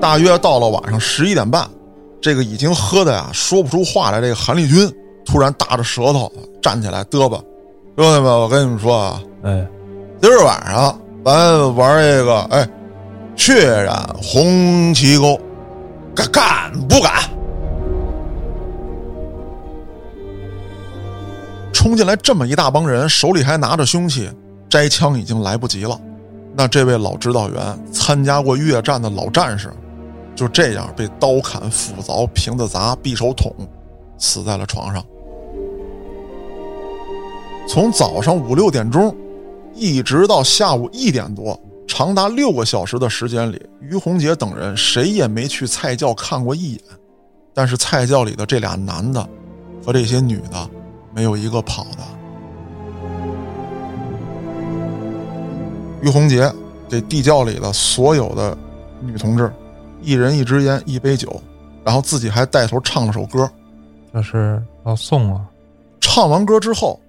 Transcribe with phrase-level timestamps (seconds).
[0.00, 1.66] 大约到了晚上十一点半，
[2.20, 4.88] 这个已经喝的呀说不出话来，这个韩立军
[5.24, 6.30] 突然大着舌头
[6.60, 7.40] 站起来嘚吧，
[7.96, 9.66] 兄弟们，我跟你们说啊，哎，
[10.20, 12.68] 今儿晚上咱玩这个，哎，
[13.34, 15.40] 血染红旗沟，
[16.14, 17.33] 敢敢不敢？
[21.84, 24.30] 冲进来这么一大帮人，手里还拿着凶器，
[24.70, 26.00] 摘枪已经来不及了。
[26.56, 29.70] 那这位老指导员，参加过越战的老战士，
[30.34, 33.54] 就这样被刀砍、斧凿、瓶子砸、匕首捅，
[34.16, 35.04] 死在了床上。
[37.68, 39.14] 从早上五六点钟，
[39.74, 46.80] 一直到下午一点多，长达六个小时的时间里，于洪杰等人谁也没去菜窖看过一眼。
[47.52, 49.28] 但是菜窖里的这俩男的
[49.84, 50.70] 和这些女的，
[51.14, 51.98] 没有一个跑的。
[56.02, 56.52] 于洪杰
[56.88, 58.56] 给地窖里的所有的
[59.00, 59.50] 女同志，
[60.02, 61.40] 一人一支烟，一杯酒，
[61.84, 63.48] 然后自己还带头唱了首歌。
[64.12, 65.44] 这是要送啊！
[66.00, 67.00] 唱完歌之后，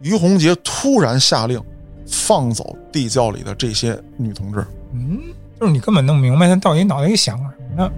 [0.00, 1.60] 于洪杰突然下令
[2.06, 4.64] 放走地窖里的这些女同志。
[4.92, 5.18] 嗯，
[5.58, 7.90] 就是你根本弄不明白他到底脑袋里想什么呢？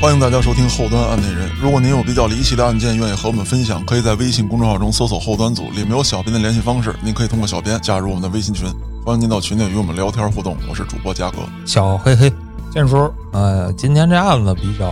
[0.00, 1.50] 欢迎大家收听后端案内人。
[1.60, 8.66] 如果您有比较离奇的案件，愿意和我们分享，可以在微信公众号中搜索“后端组”，里面有小编的联系方式，您可以通过小编加入我们的微信群。
[9.04, 10.56] 欢迎您到群内与我们聊天互动。
[10.66, 12.32] 我是主播嘉哥，小黑黑，
[12.72, 14.90] 建叔，呃，今天这案子比较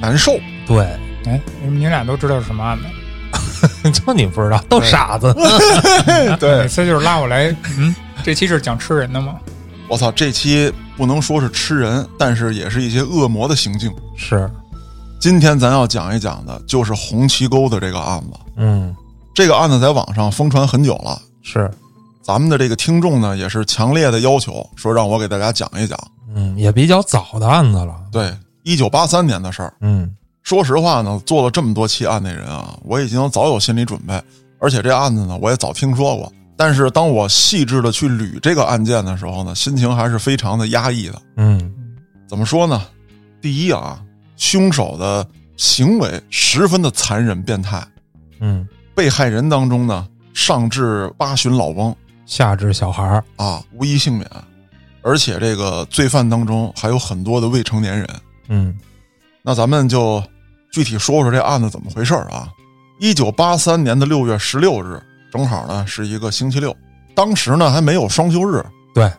[0.00, 0.30] 难受。
[0.64, 0.84] 对，
[1.26, 3.90] 哎，你俩都知道是什么案子？
[3.90, 5.34] 就你不知道，都傻子。
[6.38, 7.92] 对每，次就是拉我来，嗯，
[8.22, 9.34] 这期是讲吃人的吗？
[9.88, 13.92] 我操，这期不能说是吃人，但是也是一些恶魔的行径。
[14.16, 14.50] 是，
[15.20, 18.38] 今天咱要讲一讲的就是红旗沟的这个案子。
[18.56, 18.94] 嗯，
[19.34, 21.70] 这个案子在网上疯传很久了，是，
[22.22, 25.98] 咱们的这个听众呢也是强烈的要求，说让我给大家讲一讲。
[26.34, 27.94] 嗯，也比较早的案子了。
[28.10, 29.72] 对，一九八三年的事儿。
[29.80, 30.10] 嗯，
[30.42, 34.20] 说实话呢，做了这么多期案内人啊，我已经早有心理准备，
[34.58, 36.32] 而且这案子呢，我也早听说过。
[36.56, 41.20] 但是当我细致的去捋这个案件的时候呢，心情还是非常的压抑的。
[41.36, 41.72] 嗯，
[42.28, 42.82] 怎么说呢？
[43.40, 44.00] 第一啊，
[44.36, 45.26] 凶手的
[45.56, 47.86] 行为十分的残忍变态，
[48.40, 51.94] 嗯，被害人当中呢，上至八旬老翁
[52.24, 54.30] 下至小孩儿，啊，无一幸免，
[55.02, 58.08] 而且这个罪犯当中还有很多的未成年人。
[58.48, 58.78] 嗯，
[59.42, 60.22] 那咱们就
[60.72, 62.48] 具体说说这案子怎么回事儿啊？
[63.00, 65.02] 一九八三年的六月十六日，
[65.34, 66.74] 正好呢是一个星期六，
[67.12, 68.64] 当时呢还没有双休日，
[68.94, 69.12] 对，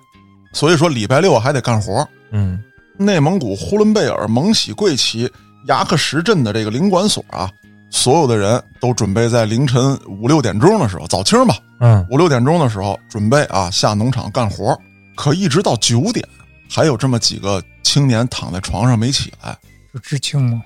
[0.53, 2.07] 所以说礼拜六还得干活。
[2.31, 2.63] 嗯，
[2.97, 5.29] 内蒙古呼伦贝尔蒙喜贵旗
[5.67, 7.51] 牙克石镇的这个领馆所啊，
[7.91, 14.73] 所有的人都准备在凌晨五六点钟的时候，早清吧，嗯，五六点钟的时候准备啊下农场干活。
[15.17, 16.25] 可一直到九点，
[16.69, 19.53] 还有这么几个青年躺在床上没起来。
[19.93, 20.63] 是知青吗？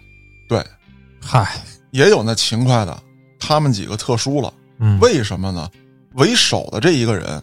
[0.48, 0.64] 对，
[1.20, 1.56] 嗨，
[1.90, 2.96] 也有那勤快的，
[3.40, 4.54] 他们几个特殊了。
[4.80, 5.70] 嗯，为什么呢？
[6.14, 7.42] 为首的这一个人，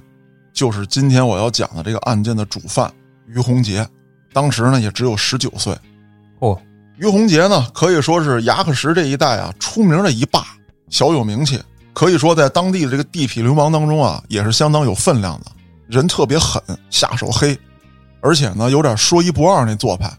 [0.53, 2.93] 就是今天我要讲的这个案件的主犯
[3.29, 3.87] 于洪杰。
[4.33, 5.77] 当时呢，也只有十九岁。
[6.41, 6.61] 哦，
[6.99, 10.45] 于洪杰呢，可以说是牙克石这一带啊出名的一霸，
[10.89, 11.61] 小有名气。
[11.93, 15.47] 可以说在当地的这个地痞流氓当中啊，也是相当有分量的。
[15.87, 16.61] 人特别狠，
[16.91, 17.59] 下手黑，
[18.21, 20.13] 而且呢，有点说一不二那做派。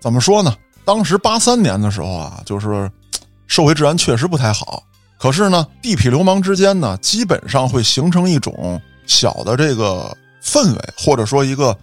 [0.00, 0.54] 怎么说呢？
[0.84, 2.88] 当时八三年的时候啊，就是
[3.48, 4.82] 社会治安确实不太好。
[5.18, 11.76] 可是呢，地痞流氓之间呢，基本上会形成一种小的这个氛围，或者说一个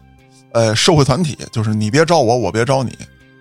[0.53, 2.97] 呃社会团体，就是你别招我，我别招你，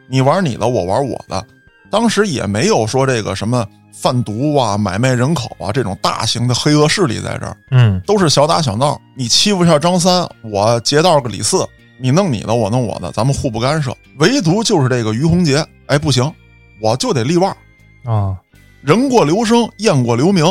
[0.09, 1.45] 你玩你的，我玩我的。
[1.91, 9.01] 当时也没有说这个什么贩毒啊、买卖人口啊这种大型的黑恶势力在这儿，嗯，都是小打小闹。
[9.17, 11.65] 你欺负一下张三，我劫道个李四，
[12.01, 13.97] 你弄你的，我弄我的，咱们互不干涉。
[14.19, 16.33] 唯独就是这个于洪杰，哎，不行，
[16.81, 17.57] 我就得例外。
[18.05, 18.37] 啊，
[18.85, 20.45] 人过留声，雁过留名，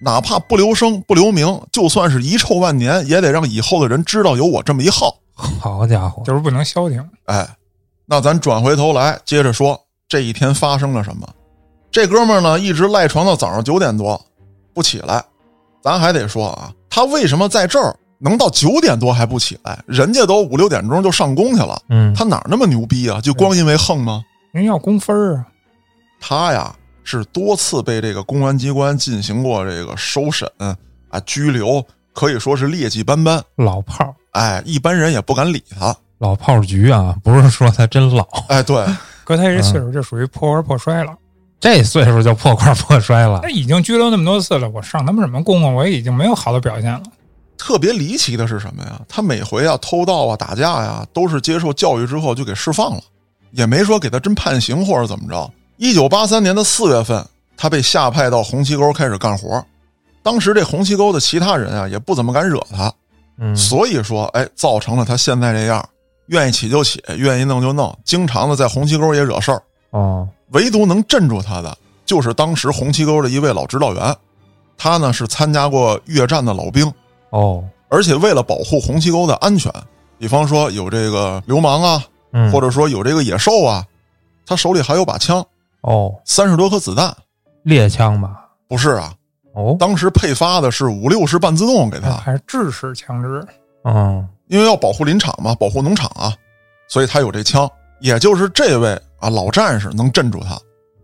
[0.00, 5.14] 哪怕不留声不留名，就算是遗臭万年，也得让以后的人知道有我这么一号。
[5.34, 7.00] 好家伙，就是不能消停。
[7.26, 7.48] 哎，
[8.06, 11.28] 那咱转回头来接着说这一天发生了什么。
[11.92, 14.20] 这哥们儿呢，一直赖床到早上九点多
[14.74, 15.24] 不起来。
[15.80, 19.78] 咱还得说啊，他为什么在这儿能到九点多还不起来？
[19.86, 23.20] 人家都五六点钟就上工去了，嗯，他哪儿那么牛逼啊？
[23.20, 24.22] 就光因为横吗？
[24.52, 25.46] 人要工分儿啊，
[26.20, 26.74] 他呀
[27.04, 33.42] 是多次被这个公安机关进行过这个收审啊、拘留，可以说是劣迹斑斑。
[33.56, 35.94] 老炮儿，哎，一般人也不敢理他。
[36.18, 38.84] 老炮儿局啊，不是说他真老，哎，对，
[39.24, 41.16] 搁他这岁数就属于破罐破摔了。
[41.58, 43.50] 这岁数就破罐破摔了那。
[43.50, 45.74] 已经拘留那么多次了，我上他们什么公公？
[45.74, 47.02] 我也已经没有好的表现了。
[47.58, 48.98] 特别离奇的是什么呀？
[49.06, 53.02] 他每回啊偷盗啊打架呀，都是接受教育之后就给释放了，
[53.50, 55.50] 也没说给他真判刑或者怎么着。
[55.80, 59.64] 一九八三年的四月份，他被下派到红旗沟开始干活。
[60.22, 62.92] 当时这红旗沟的其他人啊也不怎么敢惹他，
[63.38, 65.82] 嗯，所以说，哎，造成了他现在这样，
[66.26, 69.62] 愿意起就起，愿意弄就弄，经常的在红旗沟也惹事儿。
[69.92, 71.74] 哦，唯独能镇住他的，
[72.04, 74.14] 就是当时红旗沟的一位老指导员，
[74.76, 76.92] 他呢是参加过越战的老兵，
[77.30, 79.72] 哦，而且为了保护红旗沟的安全，
[80.18, 82.04] 比方说有这个流氓啊，
[82.34, 83.82] 嗯，或者说有这个野兽啊，
[84.44, 85.42] 他手里还有把枪，
[85.82, 87.16] 哦，三十多颗子弹。
[87.64, 88.48] 猎枪吧？
[88.68, 89.14] 不是啊，
[89.54, 93.46] 哦，当时配发的是五六式半自动给他，还是制式枪支，
[93.84, 96.34] 嗯，因为要保护林场嘛，保护农场啊，
[96.88, 97.70] 所以他有这枪。
[98.00, 100.58] 也就是这位啊老战士能镇住他，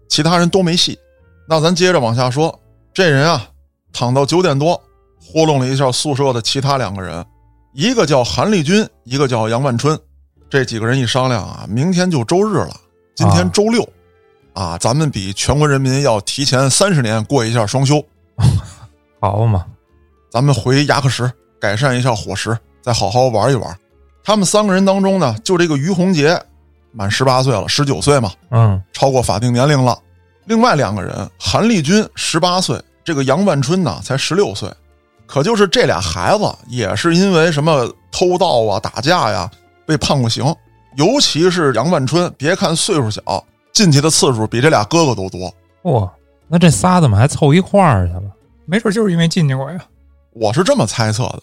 [0.09, 0.99] 其他人都没戏。
[1.47, 2.59] 那咱接着往下说，
[2.95, 3.47] 这人啊
[3.93, 4.83] 躺到九点多，
[5.21, 7.23] 糊弄了一下宿舍的其他两个人，
[7.75, 9.99] 一个叫韩立军，一个叫杨万春。
[10.49, 12.75] 这几个人一商量啊，明天就周日了，
[13.15, 13.51] 今天啊。
[13.53, 13.89] 周六，啊，
[14.81, 18.05] 咱们比全国人民要提前三十年过一下双休。
[19.21, 19.65] 好嘛，
[20.31, 21.31] 咱们回牙克石
[21.61, 23.77] 改善一下伙食，再好好玩一玩。
[24.23, 26.41] 他们三个人当中呢，就这个于洪杰
[26.93, 29.99] 满十八岁了，十九岁嘛，嗯，超过法定年龄了。
[30.45, 34.69] 另外两个人，韩立军十八岁，这个杨万春呢才十六岁。
[35.27, 39.51] 可就是这俩孩子，也是因为什么偷盗啊、打架呀，
[39.85, 40.45] 被判过刑。
[40.97, 43.45] 尤其是杨万春，别看岁数小，
[43.77, 45.53] 进去的次数比这俩哥哥都多。
[45.83, 46.11] 哦，
[46.49, 48.23] 那这仨怎么还凑一块儿去了？
[48.65, 49.79] 没准就是因为进去过呀。
[50.33, 51.25] 我是这么猜测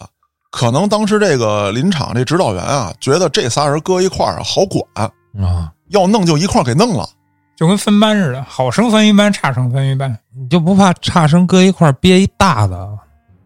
[0.50, 5.12] 可能当时这个林场这指导员啊，觉得这仨人搁一块儿啊好管，
[5.46, 7.08] 啊，要弄就一块儿给弄了。
[7.54, 10.18] 就跟分班似的，好生分一班，差生分一班。
[10.36, 12.98] 你就不怕差生搁一块儿憋一大的？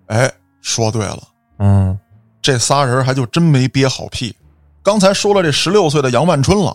[0.06, 0.32] 哎，
[0.62, 1.18] 说对了，
[1.58, 1.98] 嗯，
[2.40, 4.34] 这仨人还就真没憋好屁。
[4.82, 6.74] 刚才说了这十六岁的杨万春了，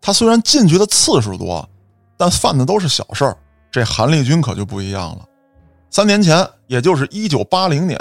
[0.00, 1.68] 他虽然进去的次数多，
[2.16, 3.36] 但犯的都是小事儿。
[3.70, 5.24] 这韩立军可就不一样了，
[5.90, 7.98] 三年前，也就是一九八零年，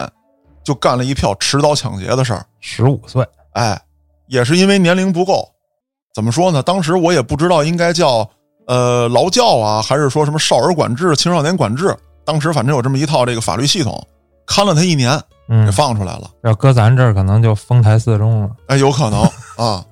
[0.64, 2.46] 就干了一票持刀抢劫的事儿。
[2.60, 3.80] 十五岁，哎，
[4.28, 5.48] 也是因为年龄不够，
[6.14, 6.64] 怎么说呢？
[6.64, 8.28] 当时我也不知道应该叫
[8.66, 11.96] 呃劳教啊，还是说什么少儿管制、青少年管制。
[12.26, 14.04] 当时反正有这么一套这个法律系统，
[14.48, 16.30] 看了他一年，给嗯，放出来了。
[16.44, 18.50] 要搁咱这儿可能就丰台四中了。
[18.68, 19.22] 哎，有可能
[19.56, 19.86] 啊。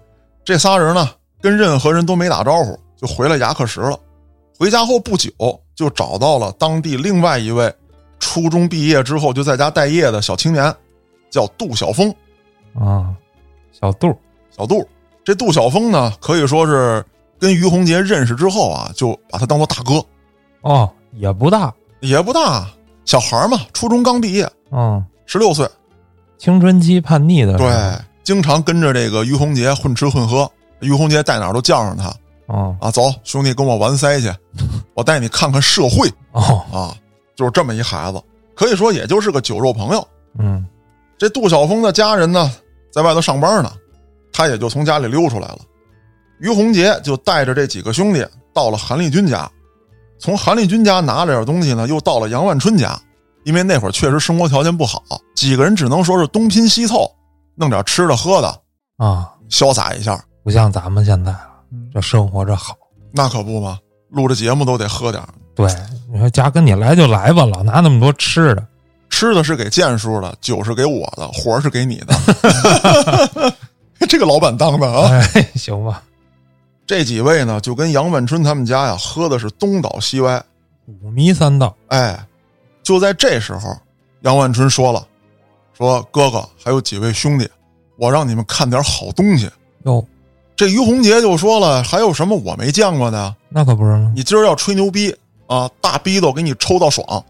[0.43, 1.09] 这仨人呢，
[1.41, 3.99] 跟任何人都没打招呼，就回了牙克石了。
[4.57, 5.31] 回家后不久，
[5.75, 7.71] 就找到了当地另外一位
[8.19, 10.73] 初中毕业之后就在家待业的小青年，
[11.29, 12.13] 叫杜晓峰。
[12.73, 13.13] 啊，
[13.71, 14.15] 小杜，
[14.55, 14.87] 小杜，
[15.23, 17.03] 这杜晓峰呢，可以说是
[17.39, 20.03] 跟于洪杰认识之后啊，就把他当做大哥，
[20.61, 22.67] 哦，也不大，也不大，
[23.05, 25.67] 小孩嘛，初中刚毕业，嗯，十六岁，
[26.37, 27.69] 青春期叛逆的，对，，
[28.23, 32.13] 经常跟着这个于洪杰混吃混喝，于洪杰在哪儿都叫上他
[32.47, 34.33] 哦啊，走，兄弟，跟我玩塞去，
[34.95, 36.95] 我带你看看社会哦，啊，
[37.35, 38.21] 就是这么一孩子，
[38.55, 40.07] 可以说也就是个酒肉朋友。
[40.39, 40.65] 嗯，
[41.17, 42.51] 这杜晓峰的家人呢，
[42.91, 43.71] 在外头上班呢，
[44.31, 45.59] 他也就从家里溜出来了。
[46.39, 49.49] 于洪杰就带着这几个兄弟到了韩立军家，
[50.19, 52.99] 从韩立军家拿了点东西呢，又到了杨万春家。
[53.43, 55.01] 因为那会儿确实生活条件不好，
[55.33, 57.09] 几个人只能说是东拼西凑，
[57.55, 58.61] 弄点吃的喝的，
[58.97, 60.21] 啊，潇洒一下。
[60.47, 62.73] 不像咱们现在了，嗯这生活这好。
[63.11, 63.77] 那可不嘛，
[64.11, 65.69] 录着节目都得喝点儿对，
[66.09, 68.65] 你说家跟你来就来吧，老拿那么多吃的，
[69.09, 72.15] 吃的是给建叔的，酒是给我的，活儿是给你的。
[74.07, 75.09] 这个老板当的啊！
[75.11, 76.01] 哎， 行吧，
[76.85, 80.41] 这几位呢，就跟杨万春他们家呀喝的是东倒西歪。
[81.01, 82.25] 五迷三道，哎，
[82.83, 83.77] 就在这时候，
[84.21, 85.05] 杨万春说了
[85.77, 87.45] ：“说哥哥还有几位兄弟，
[87.97, 89.51] 我让你们看点好东西。
[89.83, 90.01] 哟，”
[90.57, 93.33] 这于洪杰就说了：“还有什么我没见过的？
[93.47, 94.11] 那可不是吗？
[94.15, 97.23] 你今儿要吹牛逼啊，大逼斗给你抽到爽。”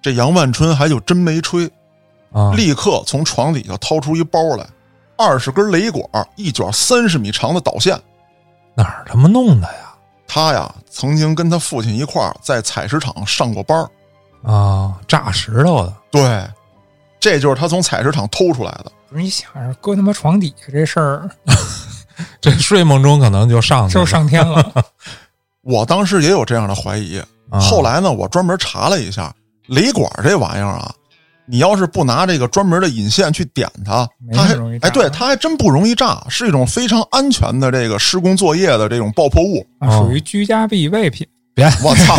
[0.00, 1.70] 这杨万春还就真没吹，
[2.32, 4.66] 啊，立刻从床底下掏出一包来，
[5.18, 6.02] 二十根雷管，
[6.36, 8.00] 一卷三十米长的导线。
[8.74, 9.94] 哪儿他妈弄的呀？
[10.26, 16.48] 他呀，曾经跟他父亲一块儿在采石场上过班儿啊，炸石头的，对，
[17.18, 18.92] 这就是他从采石场偷出来的。
[19.10, 21.28] 不是你想着搁他妈床底下这事儿
[22.40, 24.72] 这睡梦中可能就上去了就上天了，
[25.62, 27.18] 我当时也有这样的怀疑，
[27.50, 29.34] 啊后来呢，我专门查了一下，
[29.66, 30.92] 雷管这玩意儿啊，
[31.46, 39.66] 你要是不拿这个专门的引线去点它，它还哎，对，它还真不容易炸，是一种非常安全的这个施工作业的这种爆破物。
[39.90, 41.26] 属于居家必备品。
[41.54, 42.16] 别我操！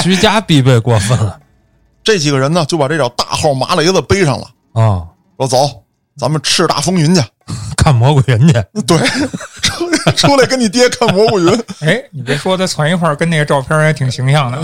[0.00, 1.38] 居家必备过分了
[2.02, 5.04] 这几个人呢，就把这条大号麻雷子背上了，啊！
[5.36, 5.84] 说走，
[6.18, 7.22] 咱们叱咤风云去。
[7.78, 8.52] 看蘑菇云去，
[8.86, 8.98] 对，
[9.62, 11.48] 出出来跟你爹看蘑菇云。
[11.80, 14.58] 哎，你别说，他攒一块儿跟那个照片也挺形象的。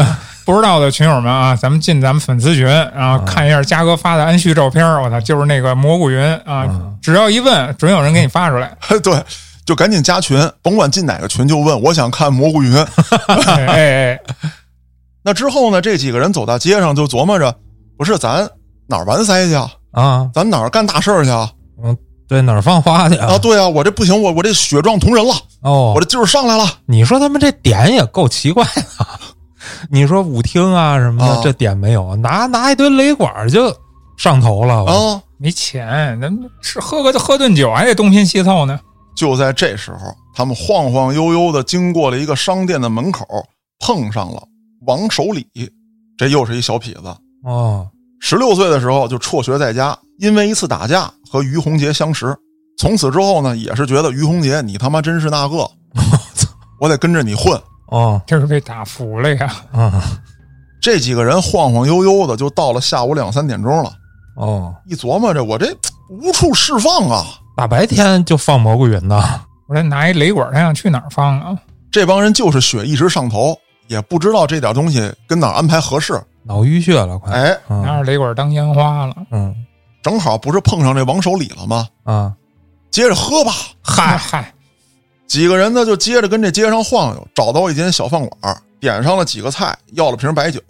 [0.45, 6.69] 不知道的群友们啊，咱们进咱们粉丝群，然后看一下嘉哥发的安旭照片，我操，就是那个蘑菇云啊！
[7.01, 8.77] 只要一问，准有人给你发出来。
[9.03, 9.25] 对，
[9.65, 12.77] 就赶紧加群，甭管进哪个群就问，我想看蘑菇云。
[12.77, 12.87] 哎
[13.47, 14.21] 哎哎，
[15.23, 17.55] 那之后呢，这几个人走到街上就琢磨着，
[17.97, 18.47] 不是咱
[18.89, 19.71] 哪儿完塞去啊？
[19.95, 21.51] 啊，咱哪儿干大事儿去啊？
[21.83, 21.97] 嗯
[22.27, 26.65] 对哪儿放花去啊，对啊，我这不行，我我这血壮铜人了，哦我，这劲儿上来了。
[26.87, 28.83] 你说他们这点也够奇怪的。
[29.91, 33.71] 你说舞厅啊什么的，啊这点没有，拿拿一堆雷管就
[34.17, 34.85] 上头了。
[34.87, 35.23] 啊！
[35.37, 38.81] 没钱，咱们吃喝个喝顿酒还得东拼西凑呢。
[39.15, 39.99] 就在这时候，
[40.35, 43.27] 他们晃晃悠悠的经过了一个商店的门口，
[43.81, 44.43] 碰上了
[44.87, 45.47] 王守礼。
[46.17, 47.87] 这又是一小痞子，哦，
[48.27, 52.35] 十六岁的时候就辍学在家，因为一次打架和于洪杰相识。
[52.79, 55.71] 从此之后呢，也是觉得于洪杰你他妈真是那个，
[56.81, 57.61] 我得跟着你混。
[57.89, 59.55] 哦，这是被打服了呀！
[59.73, 60.03] 啊，
[60.81, 63.93] 这几个人晃晃悠悠的就到了下午两三点钟了，
[64.37, 65.67] 哦，一琢磨着我这
[66.09, 69.23] 无处释放啊，大白天就放蘑菇云呢。
[69.69, 71.55] 我这拿一雷管，他想去哪儿放啊？
[71.93, 73.55] 这帮人就是血一直上头，
[73.89, 76.19] 也不知道这点东西跟哪儿安排合适。
[76.45, 77.33] 脑淤血了，快！
[77.33, 79.15] 哎，嗯拿着雷管当烟花了。
[79.31, 79.55] 嗯
[80.03, 81.89] 正好不是碰上这王守礼了吗？
[82.05, 82.35] 啊，
[82.91, 83.53] 接着喝吧。
[83.83, 84.53] 嗨嗨，
[85.27, 90.61] 几个人呢就接着跟这街上晃悠，找到一间小饭馆，点上了几个菜，要了瓶白酒。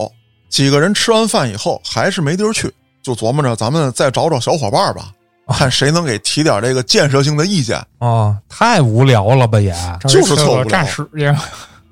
[0.48, 5.10] 几个人吃完饭以后还是没地儿去，就琢磨着咱们再找找小伙伴吧，
[5.48, 7.76] 看谁能给提点这个建设性的意见。
[7.98, 11.26] 啊，太无聊了吧也就是厕所特无聊炸屎去。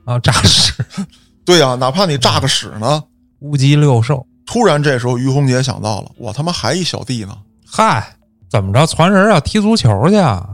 [0.05, 0.73] 啊，诈尸，
[1.45, 3.03] 对呀、哪怕你炸个屎呢。
[3.43, 4.25] 乌鸡六兽。
[4.47, 7.37] 突然这时候于洪杰想到了，我他妈还一小弟呢。
[7.67, 8.17] 嗨，
[8.51, 8.87] 怎么着？
[8.87, 10.49] 传人啊踢足球去啊？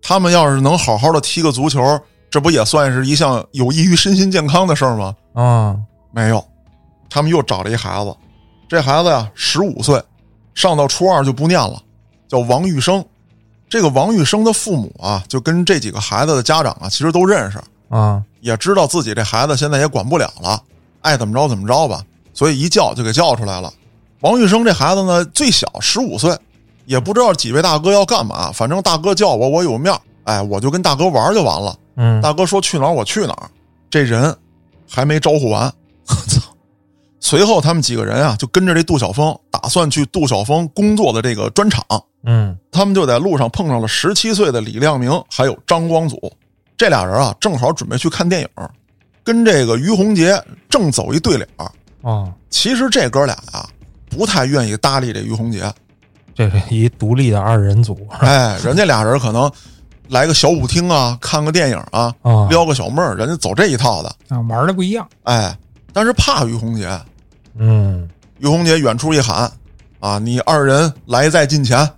[0.00, 5.14] 他们要是能好好的踢个足球，这不也算是一项有益于身心健康的事儿吗？
[5.32, 5.76] 啊，
[6.12, 6.44] 没有，
[7.08, 8.14] 他们又找了一孩子，
[8.68, 10.02] 这孩子呀十五岁，
[10.54, 11.80] 上到初二就不念了，
[12.28, 13.04] 叫王玉生。
[13.68, 17.58] 这个王玉生的父母啊，就跟这几个孩子的家长啊，其实都认识，
[17.88, 20.62] 啊，也知道自己这孩子现在也管不了了，
[21.00, 22.04] 爱怎么着怎么着吧，
[22.42, 23.72] 所以一叫就给叫出来了。
[24.22, 26.36] 王玉生这孩子呢，最小十五岁，
[26.86, 31.78] 也不知道几位大哥要干嘛，反正大哥叫我，我有面儿哎，我就跟大哥玩就完了。
[31.94, 33.48] 嗯，大哥说去哪儿我去哪儿，
[33.88, 34.36] 这人
[34.90, 35.72] 还没招呼完，
[36.08, 36.40] 我操！
[37.20, 41.80] 随后他们几个人啊，就跟着这杜晓峰，打算去杜晓峰工作的这个砖厂。
[42.24, 46.20] 嗯他们就在路上碰上了十七岁的李亮明，还有张光祖，
[46.76, 48.48] 这俩人啊，正好准备去看电影，
[49.22, 50.36] 跟这个于洪杰
[50.68, 51.70] 正走一对脸儿。
[52.02, 53.66] 哦，其实这哥俩啊，
[54.10, 55.72] 不太愿意搭理这于洪杰，
[56.34, 59.50] 这是一独立的二人组哎，人家俩人可能
[60.08, 62.46] 来个小舞厅啊，看个电影啊，啊。
[62.50, 64.08] 撩个小妹儿，人家走这一套的。
[64.28, 65.08] 啊，玩的不一样。
[65.22, 65.56] 哎，
[65.92, 66.88] 但是怕于洪杰，
[67.56, 69.50] 嗯，于洪杰远处一喊
[70.00, 71.88] ：“啊，你二人来在近前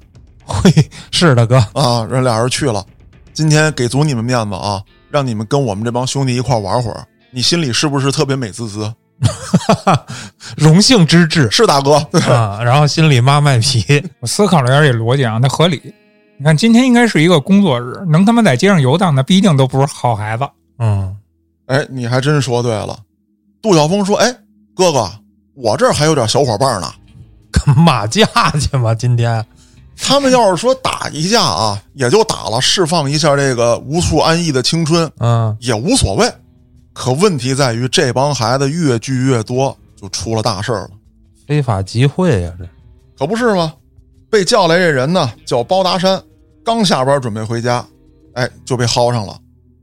[0.45, 0.71] 嘿，
[1.11, 2.85] 是的哥，啊！”人俩人去了。
[3.33, 7.05] 今天给足你们面子啊，让你们跟我们这帮兄弟一块玩会儿。
[7.31, 8.93] 你心里是不是特别美滋滋？
[10.57, 12.61] 荣幸之至是大哥，对啊。
[12.63, 15.81] 然后心里妈卖皮， 我思考了一下这逻辑啊，它合理。
[16.37, 20.45] 你看，今天应该是一个工作日，能他妈在街上游荡的，必定都不是好孩子。
[20.79, 21.17] 嗯，
[21.67, 22.99] 哎，你还真说对了。
[23.63, 24.35] 杜晓峰说：“哎，
[24.75, 25.11] 哥哥，
[25.55, 26.93] 我这儿还有点小伙伴呢。
[27.53, 28.27] 干马架
[28.61, 28.93] 去吗？
[28.95, 29.43] 今天
[29.97, 36.31] 他们要是说打一架啊，也就打了，释放一下这个无处安逸的青春，嗯，也无所谓。
[36.95, 40.91] 可问题在于，这帮孩子越聚越多，就出了大事儿了。
[41.47, 42.65] 非法集会呀、这
[43.19, 43.75] 可不是吗？
[44.31, 46.23] 被叫来这人呢，叫包达山，
[46.65, 47.85] 刚下班准备回家，
[48.35, 49.37] 哎，就被薅上了。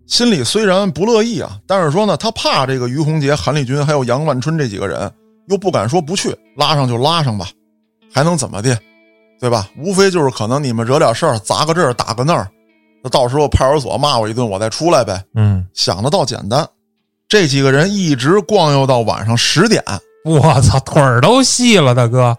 [0.07, 5.09] 心里虽然不乐意啊，但是说呢，他怕这个于洪杰、韩立军还有杨万春这几个人，
[5.47, 7.47] 又不敢说不去，拉上就拉上吧，
[8.13, 8.77] 还能怎么的，
[9.39, 9.69] 对吧？
[9.77, 12.49] 无非就是可能你们惹点事儿，砸个这儿打个那儿，
[13.01, 15.23] 那到时候派出所骂我一顿，我再出来呗。
[15.35, 16.67] 嗯，想的倒简单，
[17.31, 19.81] 这几个人一直逛悠到晚上十点，
[20.25, 22.37] 我操，腿儿都细了，大哥，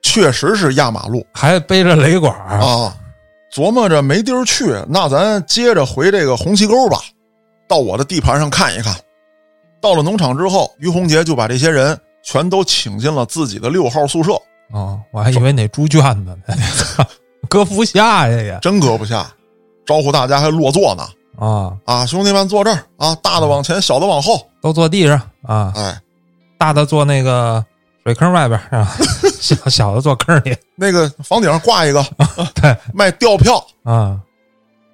[0.00, 1.22] 确实是压马路。
[1.30, 2.96] 还背着雷管儿啊，
[3.52, 6.96] 琢磨着没地儿去，那咱接着回这个红旗沟吧，
[7.68, 8.96] 到我的地盘上看一看。
[9.78, 14.32] 到了农场之后，于洪杰就把这些人全都请进了自己的六号宿舍。
[14.72, 16.56] 哦，我还以为那猪圈子呢，
[17.46, 19.30] 搁不下呀也真搁不下，
[19.84, 21.06] 招呼大家还落座呢。
[21.40, 24.46] 啊，啊，兄弟们坐这儿啊，大的往前，小的往后。
[24.60, 25.98] 都坐地上啊，哎，
[26.58, 27.64] 大的坐那个
[28.04, 28.94] 水坑外边啊，
[29.40, 32.04] 小小的坐坑里那个房顶上挂一个
[32.54, 33.66] 对 卖吊票。
[33.84, 34.20] 啊，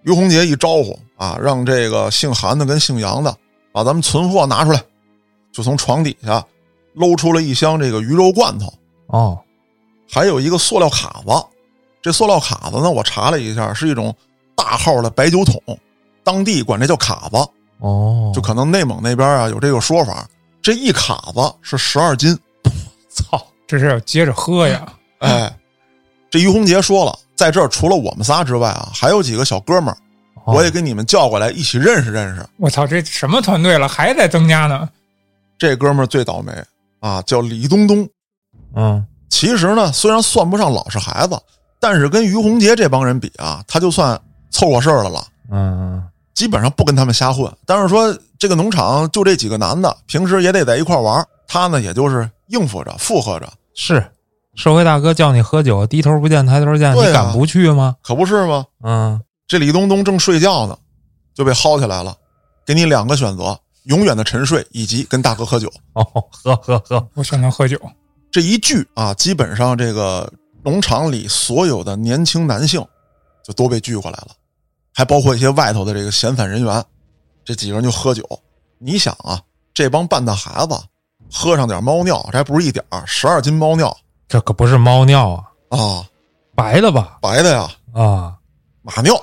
[0.05, 3.37] 于洪杰一招呼啊，让这个姓韩的跟姓杨的
[3.73, 4.81] 把咱们存货拿出来，
[5.50, 6.41] 就从床底下
[6.95, 8.73] 搂出了一箱这个鱼肉罐头，
[9.09, 9.37] 哦，
[10.09, 11.33] 还有一个塑料卡子。
[12.00, 14.15] 这塑料卡子呢，我查了一下，是一种
[14.55, 15.61] 大号的白酒桶，
[16.26, 17.37] 当地管这叫卡子，
[17.78, 20.28] 哦，就可能内蒙那边啊有这个说法。
[20.61, 22.37] 这一卡子是十二斤，
[23.09, 23.40] 操！
[23.64, 24.92] 这是要接着喝呀。
[25.21, 25.56] 哎，
[26.28, 29.97] 这于洪杰说了，在这儿除了我们仨之外啊，还有几个小哥们儿，
[30.45, 32.45] 哦我也给你们叫过来一起认识认识。
[32.56, 34.88] 我操，这什么团队了，还在增加呢？
[35.56, 36.52] 这哥们儿最倒霉
[36.99, 38.09] 啊，叫李东东。
[38.75, 41.38] 嗯其实呢，虽然算不上老实孩子，
[41.78, 45.25] 但是跟于洪杰这帮人比啊，他就算凑合事儿的了。
[45.52, 46.02] 嗯
[46.37, 47.52] 基本上不跟他们瞎混。
[47.66, 54.12] 但是说这个农场就这几个男的，平时也得在一块儿玩，他呢也就是应付着附和着，是，
[54.55, 57.97] 社会大哥叫你喝酒，低头不见抬头见，啊你敢不去吗？
[58.02, 58.64] 可不是吗？
[58.85, 60.78] 嗯，这李东东正睡觉呢，
[61.35, 62.14] 就被薅起来了，
[62.64, 65.73] 给你两个选择：永远的沉睡以及跟大哥喝酒。
[65.95, 67.81] 哦，喝喝喝，我选择喝酒。
[68.31, 70.31] 这一聚啊，基本上这个
[70.62, 72.85] 农场里所有的年轻男性
[73.43, 74.28] 就都被聚过来了，
[74.97, 76.83] 还包括一些外头的这个闲散人员。
[77.45, 78.26] 这几个人就喝酒。
[78.79, 79.38] 你想啊，
[79.75, 80.75] 这帮半大孩子
[81.31, 83.95] 喝上点猫尿，这还不是一点儿，十二斤猫尿
[84.26, 85.33] 这可不是猫尿
[85.69, 86.05] 啊，啊，
[86.55, 87.19] 白的吧？
[87.21, 88.35] 白的呀， 啊
[88.81, 89.15] 马尿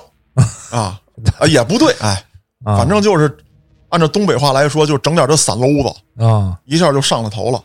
[0.70, 1.00] 啊
[1.38, 2.24] 啊也不对，哎，
[2.64, 3.36] 啊，反正就是
[3.88, 7.62] 按照东北话来说，就整点这散篓子，啊，一下就上了头了。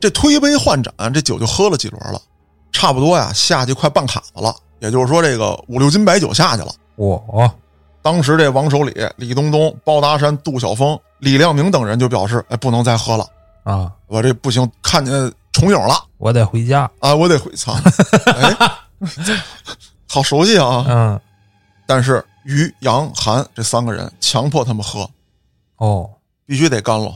[0.00, 2.20] 这推杯换盏，这酒就喝了几轮了，
[2.72, 4.54] 差不多呀，下去快半卡子了。
[4.80, 6.72] 也就是说，这个五六斤白酒下去了。
[7.06, 7.50] 我。
[8.02, 13.26] 当时这王守礼、李东东、包达山、杜晓峰、李亮明等人就表示：“哎，不能再喝了，
[13.62, 15.12] 啊，我这不行，看见
[15.52, 15.94] 重影了。
[16.16, 16.90] 我得回家。
[16.98, 17.74] 啊，我得回操！
[18.26, 18.56] 哎，
[20.08, 20.84] 好熟悉啊！
[20.88, 21.20] 嗯，
[21.86, 25.08] 但是于、杨、韩这三个人强迫他们喝，
[25.76, 26.08] 哦，
[26.46, 27.14] 必须得干了，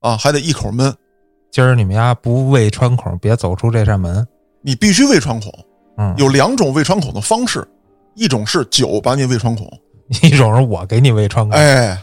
[0.00, 0.92] 啊，还得一口闷。
[1.52, 4.26] 今儿你们家不胃穿孔，别走出这扇门。
[4.60, 5.52] 你必须胃穿孔，
[5.98, 7.66] 嗯，有两种胃穿孔的方式，
[8.14, 9.66] 一种是酒把你胃穿孔，
[10.22, 11.58] 一种是我给你胃穿孔。
[11.58, 11.98] 哎，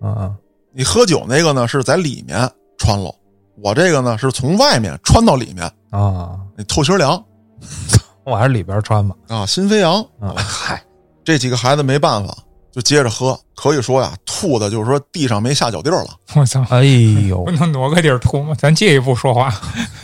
[0.00, 0.36] 嗯嗯，
[0.72, 3.14] 你喝酒那个呢是在里面穿了，
[3.62, 7.22] 我这个呢是从外面穿到里面，啊，你透心凉
[8.24, 9.14] 我还是里边穿吧。
[9.28, 10.00] 啊，心飞扬。
[10.20, 10.82] 啊，嗨，
[11.24, 12.36] 这几个孩子没办法，
[12.70, 18.54] 就接着喝，可以说呀，吐的就是说地上没下脚地儿了， 我操，哎呦不，能挪个地儿吐吗？
[18.58, 19.52] 咱借一步说话。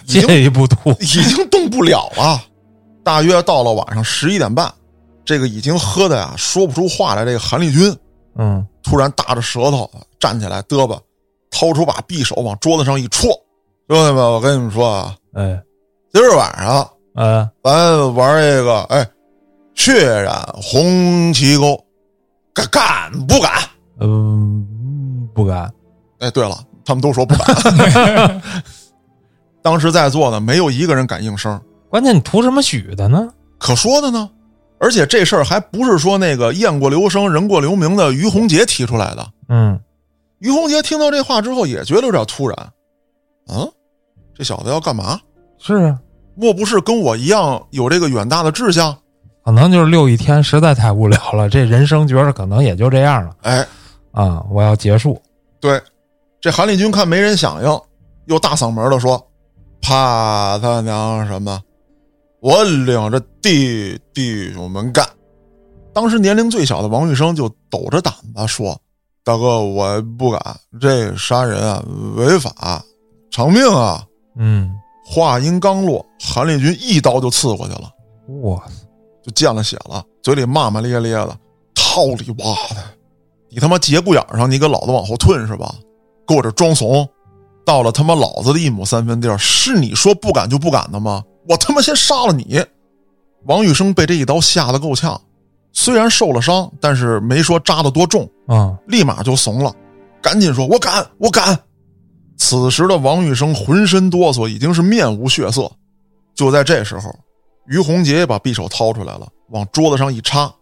[0.07, 0.91] 借一步吐。
[1.01, 2.43] 已经动不了了。
[3.05, 4.73] 大约到了晚上十一点半，
[5.29, 7.95] 这个已经喝的呀说不出话来，这个韩立军
[8.39, 10.99] 嗯，突然大着舌头站起来嘚吧，
[11.51, 13.31] 掏出把匕首往桌子上一戳。
[13.89, 15.63] 兄弟们，我跟你们说啊，哎，
[16.15, 19.07] 今儿晚上呃，咱玩这个，哎，
[19.75, 21.79] 血染红旗沟，
[22.55, 23.53] 敢敢不敢？
[24.01, 25.71] 嗯，不敢。
[26.21, 28.41] 哎，对了，他们都说不敢。
[29.61, 31.61] 当时在座的没有一个人敢应声，
[31.91, 33.29] 关键你图什么许的呢？
[33.59, 34.31] 可说的呢。
[34.81, 39.29] 而且这事儿还不是说那个雁过留声，人过留名的于洪杰提出来的。
[39.49, 39.79] 嗯，
[40.39, 42.57] 于洪杰听到这话之后，也觉得有点突然。
[43.49, 43.71] 嗯，
[44.35, 45.21] 这小子要干嘛？
[45.59, 45.99] 是啊，
[46.35, 48.97] 莫不是跟我一样有这个远大的志向？
[49.45, 53.67] 可能就是溜一天实在太无聊了，这人生觉得可能也就这样了哎，
[54.13, 54.45] 啊！
[54.51, 55.21] 我要结束。
[55.59, 55.81] 对，
[56.39, 57.81] 这韩立军看没人响应，
[58.27, 59.27] 又大嗓门的说
[59.81, 61.59] ：“怕他娘什么？
[62.41, 65.07] 我领着弟弟兄们干！”
[65.93, 68.79] 当时年龄最小的王玉生就抖着胆子说
[69.25, 70.41] ：“大哥，我不敢，
[70.81, 71.83] 这杀人啊
[72.17, 72.83] 违法，
[73.31, 74.05] 偿命啊
[74.37, 74.71] 嗯，！”
[75.05, 77.91] 话音刚落，韩立军一刀就刺过去了，
[78.43, 78.87] 哇塞，
[79.25, 81.37] 就见了血了，嘴里骂骂咧咧的
[81.75, 82.85] ：“操你妈的！
[83.51, 85.75] 你他妈节骨眼上，你给老子往后退是吧？
[86.27, 87.09] 给我这装怂！
[87.65, 91.25] 到了他妈老子的一亩三分地儿，是你说不敢就不敢的吗？
[91.49, 92.65] 我他妈先杀了你！”
[93.47, 95.21] 王玉生被这一刀吓得够呛，
[95.73, 99.75] 虽然受了伤，但是没说扎得多重，啊，立马就怂了，
[100.21, 101.59] 赶紧说：“我敢，我敢！”
[102.37, 105.71] 此时的王玉生浑身哆嗦，已经是面无血色。
[106.35, 107.13] 就在这时候，
[107.67, 110.53] 于洪杰把匕首掏出来了，往桌子上一插。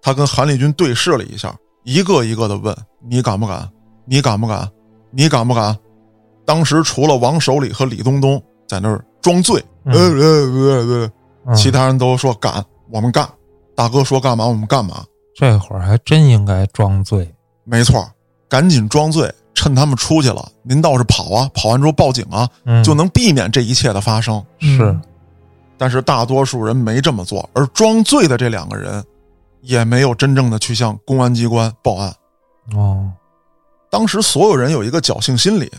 [0.00, 2.76] 他跟韩立军对视了一下，一个一个的问
[3.08, 3.68] ：“你敢不敢？
[4.06, 4.68] 你敢不敢？
[5.10, 5.76] 你敢不敢？”
[6.46, 9.92] 当时除了王守礼和李东东，在那儿装醉，嗯。
[9.94, 11.12] 呃呃呃呃，
[11.46, 11.54] 嗯。
[11.56, 13.28] 其他人都说干，我们干，
[13.74, 15.02] 大哥说干嘛我们干嘛，
[15.34, 17.34] 这会儿还真应该装醉。
[17.64, 18.08] 没错，
[18.48, 24.44] 赶紧装醉，趁他们出去了，您倒是跑啊，跑完之后报警啊，嗯，就能避免这一切的发生。
[24.58, 25.02] 是嗯。
[25.76, 29.02] 但是大多数人没这么做，而装醉的这两个人，
[29.60, 32.12] 也没有真正的去向公安机关报案。
[32.74, 33.08] 哦，
[33.88, 35.70] 当时所有人有一个侥幸心理，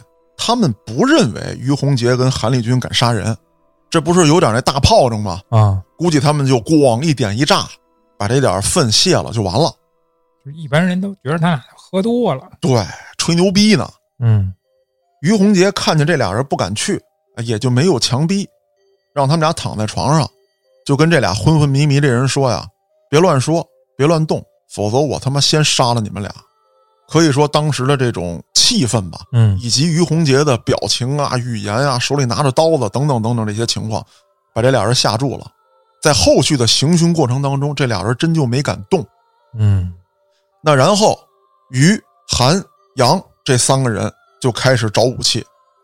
[0.42, 3.36] 他们不认为于洪杰跟韩立军敢杀人，
[3.90, 5.42] 这不是有点那大炮仗吗？
[5.50, 7.68] 啊，估计他们就咣一点一炸，
[8.18, 9.70] 把这点粪泄了就完了。
[10.46, 12.82] 就一般人都觉得他俩喝多了，对，
[13.18, 13.88] 吹牛逼呢。
[14.20, 14.54] 嗯
[15.22, 17.00] 于洪杰看见这俩人不敢去，
[17.44, 18.48] 也就没有强逼，
[19.14, 20.26] 让他们俩躺在床上，
[20.86, 22.66] 就跟这俩昏昏迷迷这人说呀
[23.12, 23.62] ：“别乱说，
[23.98, 26.34] 别乱动，否则我他妈先杀了你们俩。”
[27.10, 34.06] 可以说当时的这种气氛吧，嗯以及于洪杰的表情啊、语言啊、手里拿着刀子等等等等这些情况，
[34.54, 35.52] 把这俩人吓住了。
[36.02, 39.06] 在后续的行凶过程当中，这俩人真就没敢动。
[39.58, 39.92] 嗯
[40.62, 41.20] 那然后，
[41.72, 42.64] 于、韩、
[42.98, 45.44] 杨这三个人就开始找武器，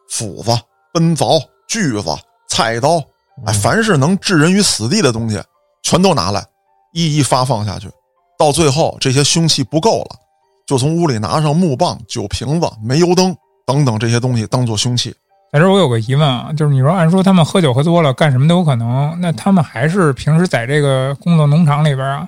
[0.09, 0.51] 斧子、
[0.93, 2.09] 奔凿、锯子、
[2.47, 3.01] 菜刀，
[3.45, 5.41] 哎，凡是能置人于死地的东西，
[5.81, 6.45] 全都拿来，
[6.93, 7.89] 一一发放下去。
[8.37, 10.15] 到最后，这些凶器不够了，
[10.65, 15.13] 就从屋里拿上木棒、酒瓶子、煤油灯等等这些东西当做凶器。
[15.53, 22.27] 在这儿我有个疑问啊，就是你说按说他们喝酒喝多了，干什么都有可能，那他们还是平时在这个工作农场里边啊，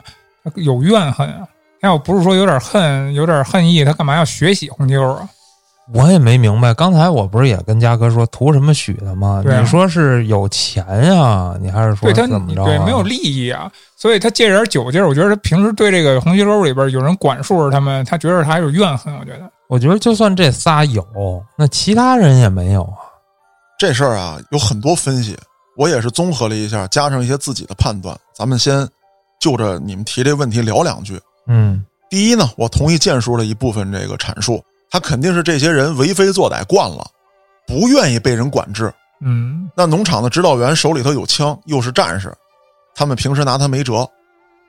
[0.56, 1.48] 有怨恨啊？
[1.82, 5.28] 要不是说有点恨，有点恨意，他干嘛要血洗红旗沟啊？
[5.94, 6.74] 我也没明白。
[6.74, 9.44] 刚才我不是也跟嘉哥说图什么许的吗？
[9.46, 12.66] 啊你说是有钱呀、你还是说对他怎么着、啊？
[12.66, 19.14] 对没有利益啊，所以他借着点酒劲儿，我觉得他平时对这个红旗沟里边有人管束着他们，他觉得他还有怨恨。
[19.18, 21.06] 我觉得我觉得就算这仨有，
[21.58, 22.98] 那其他人也没有啊。
[23.80, 25.38] 这事儿啊有很多分析，
[25.78, 28.18] 我也是综合了一下，加上一些自己的判断。
[28.34, 28.88] 咱们先
[29.40, 31.20] 就着你们提这问题聊两句。
[31.48, 37.06] 嗯第一呢，我同意建叔的一部分这个阐述，他肯定是这些人为非作歹惯了，
[37.66, 38.94] 不愿意被人管制。
[39.22, 42.34] 嗯，那农场的指导员手里头有枪，又是战士，
[42.96, 44.08] 他们平时拿他没辙。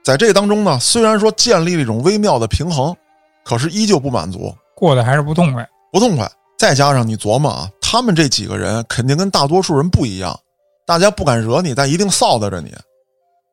[0.02, 2.96] 在这当中呢，虽然说建立了一种微妙的平衡，
[3.44, 5.68] 可是依旧不满足，过得还是不痛快。
[5.92, 6.30] 不痛快。
[6.58, 10.38] 再加上你琢磨啊，他们这几个人肯定跟大多数人不一样，
[10.86, 12.74] 大家不敢惹你，但一定臊得着你，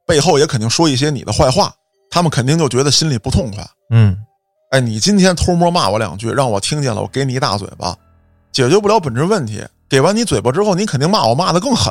[0.08, 1.73] 背后也肯定说一些你的坏话，
[2.10, 3.63] 他们肯定就觉得心里不痛快。
[3.91, 4.17] 嗯
[4.76, 7.96] 哎，你今天偷摸骂我两句，让我听见了，我给你一大嘴巴，
[8.52, 9.64] 解决不了本质问题。
[9.88, 11.90] 给完你嘴巴之后，你肯定骂我，骂得更狠。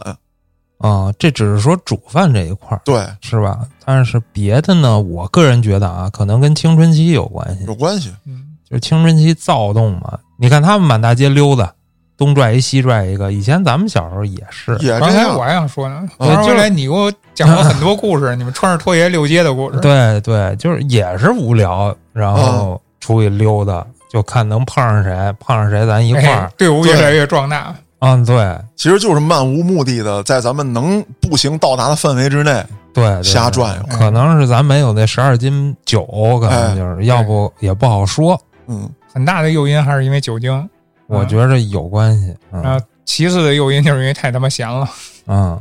[0.81, 3.61] 啊，这只是说煮饭这一块儿对，是吧？
[3.87, 8.13] 但是别的呢，我个人觉得啊，可能跟青春期有关系，有关系。
[8.27, 10.19] 嗯，就是青春期躁动嘛。
[10.39, 11.73] 你看他们满大街溜达，
[12.19, 14.73] 东拽一西拽一个，以前咱们小时候也是。
[14.73, 15.43] 也这样刚才我。
[15.43, 19.79] 还想说呢，嗯后来你给我讲过很多故事，你们穿着拖鞋溜街的故事。
[19.81, 26.51] 对对，就是也是无聊，然后出去溜达，就看能碰上谁，碰上谁咱一块哎儿。
[26.57, 27.75] 队伍越来越壮大。
[27.99, 33.97] 嗯，对其实就是漫无目的的，在咱们能步行到达的范围之内对对，瞎转悠。
[33.97, 36.05] 可能是咱没有那十二斤酒，
[36.41, 38.41] 可能就是，要不也不好说。
[38.67, 40.69] 嗯，很大的诱因还是因为酒精，
[41.07, 42.35] 我觉着有关系。
[42.51, 44.89] 然嗯后其次的诱因就是因为太他妈闲了。
[45.27, 45.59] 嗯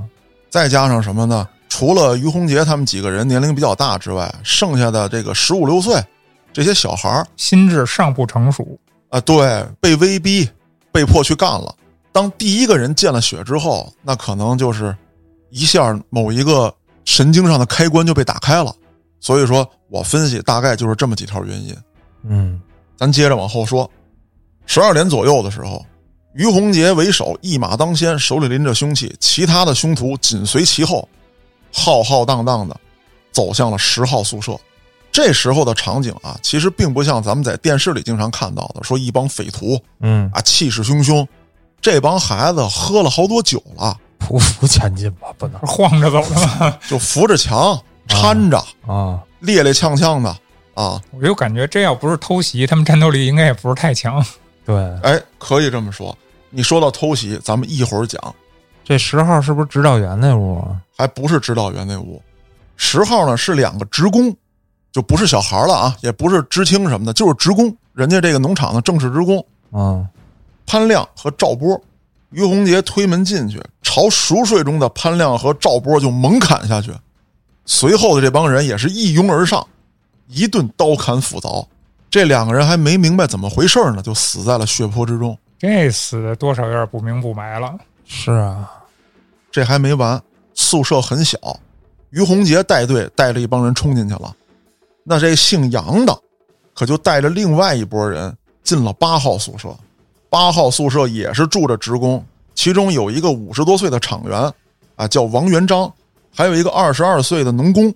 [0.50, 1.48] 再加上什么呢？
[1.70, 5.96] 除了于洪杰他们几个人年龄比较大之外，剩下的这个十五六岁
[6.54, 10.48] 这些小孩儿心智尚不成熟，啊，对，被威逼，
[10.92, 11.76] 被迫去干了。
[12.12, 14.96] 当第一个人见了血之后，那可能就是
[15.50, 16.74] 一下某一个
[17.06, 18.74] 神经上的开关就被打开了。
[19.20, 21.76] 所以说我分析大概就是这么几条原因。
[22.24, 22.62] 嗯
[22.96, 23.90] 咱接着往后说，
[24.68, 25.84] 十二点左右的时候，
[26.36, 31.10] 于洪杰为首，一马当先，手里拎着凶器，其他的凶徒紧随其后，
[31.74, 32.80] 浩浩荡荡的
[33.32, 34.56] 走向了十号宿舍。
[35.14, 41.26] 这时候的场景啊，其实并不像咱们在电视里经常看到的，说一帮匪徒嗯，啊气势汹汹，
[41.80, 46.78] 这帮孩子喝了好多酒了，匍匐前进吧，不能是晃着走的嘛。
[46.90, 48.58] 就扶着墙搀着，
[48.92, 49.22] 啊。
[49.44, 50.30] 趔趔跄跄的
[50.74, 54.26] 啊，我就感觉这要不是偷袭，他们战斗力应该也不是太强。
[54.66, 56.18] 对，哎，可以这么说。
[56.50, 58.20] 你说到偷袭，咱们一会儿讲。
[58.84, 60.82] 这十号是不是指导员那屋啊？
[60.98, 62.22] 还不是指导员那屋。
[62.78, 64.34] 十号呢是两个职工，
[64.94, 70.08] 就不是小孩了啊，也不是知青什么的，就是职工，人家这个农场的正式职工啊
[70.66, 71.78] 潘亮和赵波。
[72.30, 76.92] 于洪杰推门进去，朝熟睡中的潘亮和赵波就猛砍下去。
[77.66, 79.64] 随后的这帮人也是一拥而上，
[80.28, 81.64] 一顿刀砍斧凿。
[82.10, 85.38] 这两个人还没明白怎么回事呢，就死在了血泊之中。
[85.60, 87.76] 这死的多少有点不明不白了。
[88.06, 88.68] 是啊，
[89.52, 90.20] 这还没完，
[90.56, 91.38] 宿舍很小，
[92.10, 94.36] 于洪杰带队带着一帮人冲进去了。
[95.04, 96.18] 那这姓杨的，
[96.74, 99.76] 可就带着另外一拨人进了八号宿舍。
[100.30, 104.52] 八号宿舍也是住着职工，其中有一个五十多岁的厂员，
[104.96, 105.94] 啊，叫王元章，
[106.34, 107.94] 还有一个二十二岁的农工，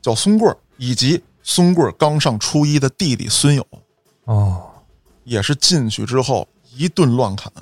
[0.00, 3.66] 叫孙贵儿，以及孙贵儿刚上初一的弟弟孙友，
[4.26, 4.62] 哦，
[5.24, 6.46] 也是进去之后
[6.76, 7.52] 一顿乱砍，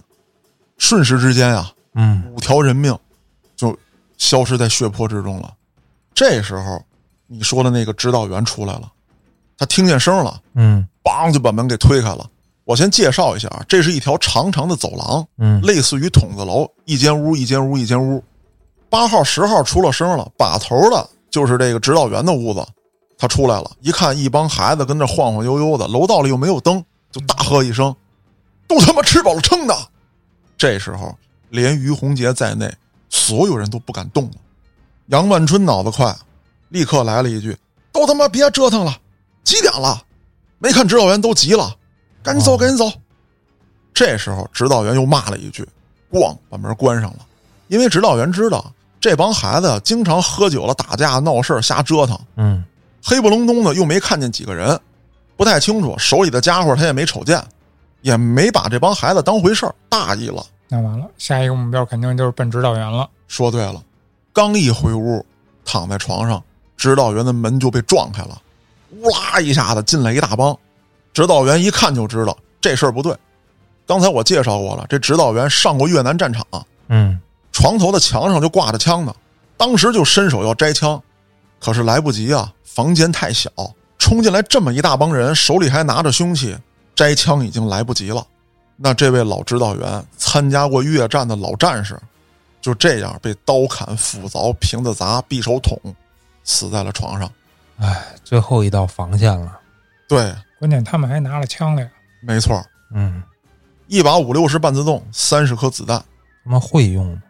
[0.76, 2.94] 瞬时之间啊，嗯，五条人命
[3.56, 3.74] 就
[4.18, 5.54] 消失在血泊之中了。
[6.12, 6.84] 这时候，
[7.28, 8.90] 你说的那个指导员出来了，
[9.56, 12.28] 他听见声了，嗯梆就把门给推开了。
[12.64, 18.22] 我先介绍一下啊，这是一条长长的走廊，嗯类似于筒子楼，一间屋一间屋一间屋。
[18.90, 22.66] 八号、十号出了声了，把头的就是这个指导员的屋子，
[23.18, 27.94] 他出来了，一看一帮孩子跟这晃晃悠悠的，楼道里又没有灯，就大喝一声
[28.66, 29.76] ：“都他妈吃饱了撑的！”
[30.56, 31.14] 这时候，
[31.50, 32.70] 连于洪杰在内，
[33.10, 34.36] 所有人都不敢动了。
[35.06, 36.14] 杨万春脑子快，
[36.68, 37.56] 立刻来了一句
[37.92, 38.96] ：“都他妈别折腾了，
[39.44, 40.02] 几点了？
[40.58, 41.74] 没看指导员都急了，
[42.22, 42.90] 赶紧走，赶紧走。”
[43.94, 45.66] 这时候，指导员又骂了一句，
[46.10, 47.18] 咣把门关上了。
[47.68, 52.64] 因为指导员知道这帮孩子经常喝酒了、打架闹事儿瞎折腾，嗯
[53.02, 54.78] 黑不隆咚的又没看见几个人，
[55.36, 57.42] 不太清楚手里的家伙他也没瞅见，
[58.02, 60.44] 也没把这帮孩子当回事儿，大意了。
[60.68, 63.08] 那完了，下一个目标肯定就是奔指导员了。
[63.26, 63.82] 说对了，
[64.32, 65.24] 刚一回屋，
[65.64, 66.42] 躺在床上，
[66.78, 68.40] 指导员的门就被撞开了，
[68.92, 70.56] 呜啦一下子进来一大帮。
[71.12, 73.14] 指导员一看就知道这事儿不对。
[73.84, 76.46] 刚才我介绍过了，这指导员上过越南战场，
[76.88, 77.20] 嗯
[77.52, 79.14] 床头的墙上就挂着枪呢，
[79.56, 81.02] 当时就伸手要摘枪，
[81.58, 83.50] 可是来不及啊，房间太小，
[83.98, 86.56] 冲进来这么一大帮人，手里还拿着凶器，
[86.94, 88.24] 摘枪已经来不及了。
[88.76, 91.98] 那这位老指导员，参加过越战的老战士，
[92.60, 95.76] 就这样被刀砍、斧凿、瓶子砸、匕首捅，
[96.48, 97.30] 死在了床上。
[97.76, 99.60] 哎，最后一道防线了。
[100.08, 101.88] 对，关键他们还拿了枪来，
[102.22, 103.22] 没错，嗯，
[103.86, 106.02] 一把五六式半自动，三十颗子弹，
[106.44, 107.22] 他妈会用吗？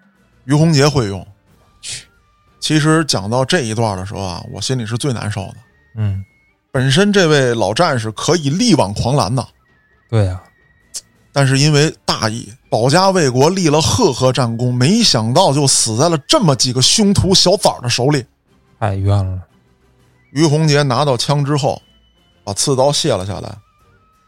[0.44, 1.26] 于洪杰会用。
[1.83, 2.07] 去，
[2.61, 5.57] 其实讲到这一段的时候啊，我心里是最难受的。
[5.96, 6.24] 嗯，
[6.70, 9.44] 本身这位老战士可以力挽狂澜的，
[10.09, 10.40] 对呀、
[11.33, 18.24] 但是因为大意，保家卫国，立了赫赫战功，没想到就死在了这么几个凶徒小崽的手里。
[18.78, 19.42] 太冤了。
[20.32, 21.80] 于洪杰拿到枪之后，
[22.44, 23.56] 把刺刀卸了下来，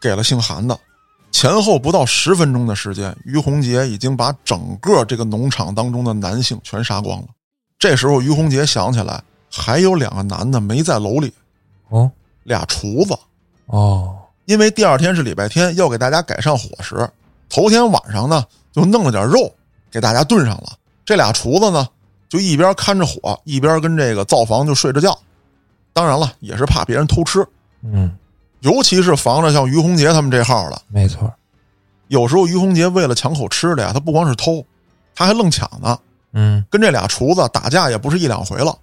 [0.01, 0.77] 给了姓韩的。
[1.31, 7.27] 前后不到十分钟的时间，于洪杰已经把整个这个农场当中的男性全杀光了。
[7.79, 11.33] 这时候，于洪杰想起来还有两个男的没在楼里，
[11.89, 12.11] 哦
[12.43, 13.17] 俩厨子。
[13.67, 17.09] 哦，因为第二天是礼拜天，要给大家改善伙食。
[17.47, 19.53] 头天晚上呢，就弄了点肉
[19.89, 20.73] 给大家炖上了。
[21.05, 21.87] 这俩厨子呢，
[22.31, 25.19] 就一边看着火，一边跟这个灶房就睡着觉。
[25.91, 27.45] 当然了，也是怕别人偷吃，
[27.83, 28.09] 嗯，
[28.61, 30.81] 尤其是防着像于洪杰他们这号的。
[30.87, 31.29] 没错。
[32.07, 34.65] 有时候于洪杰为了抢口吃的呀，他不光是偷，
[35.13, 35.99] 他还愣抢呢。
[36.31, 38.73] 嗯跟这俩厨子打架也不是一两回了。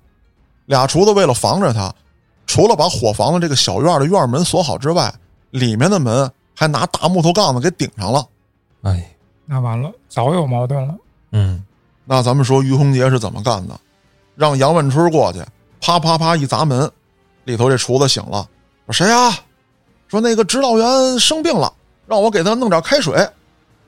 [0.66, 1.90] 俩厨子为了防着他，
[2.46, 5.10] 除了把火房的这个小院的院门锁好之外，
[5.48, 8.22] 里面的门还拿大木头杠子给顶上了。
[8.82, 9.10] 哎，
[9.46, 10.94] 那完了，早有矛盾了。
[11.32, 11.64] 嗯
[12.10, 13.78] 那咱们说于洪杰是怎么干的？
[14.34, 15.44] 让杨万春过去，
[15.78, 16.90] 啪啪啪一砸门，
[17.44, 18.48] 里头这厨子醒了，
[18.86, 19.30] 说谁呀？
[20.08, 21.70] 说那个指导员生病了，
[22.06, 23.14] 让我给他弄点开水。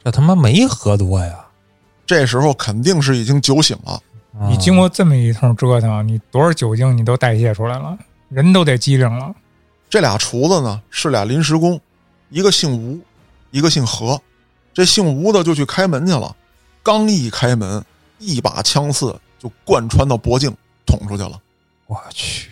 [0.04, 1.46] 这他妈没喝多呀！
[2.04, 3.92] 这时候肯定是已经酒醒了。
[4.38, 9.35] 啊你经过这么一通折腾，你多少酒精你都代谢出来了，人都得机灵了。
[9.88, 11.80] 这俩厨子呢是俩临时工，
[12.28, 13.00] 一个姓吴，
[13.50, 14.20] 一个姓何。
[14.74, 16.37] 这姓吴的就去开门去了，
[16.83, 17.83] 刚一开门，
[18.20, 20.54] 一把枪刺就贯穿到脖颈，
[20.87, 21.40] 捅出去了。
[21.87, 22.50] 我去，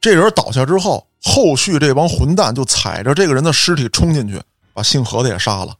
[0.00, 4.42] 这人倒下之后，后续这帮混蛋就踩着这个人的尸体冲进去，
[4.74, 5.76] 把姓何的也杀了。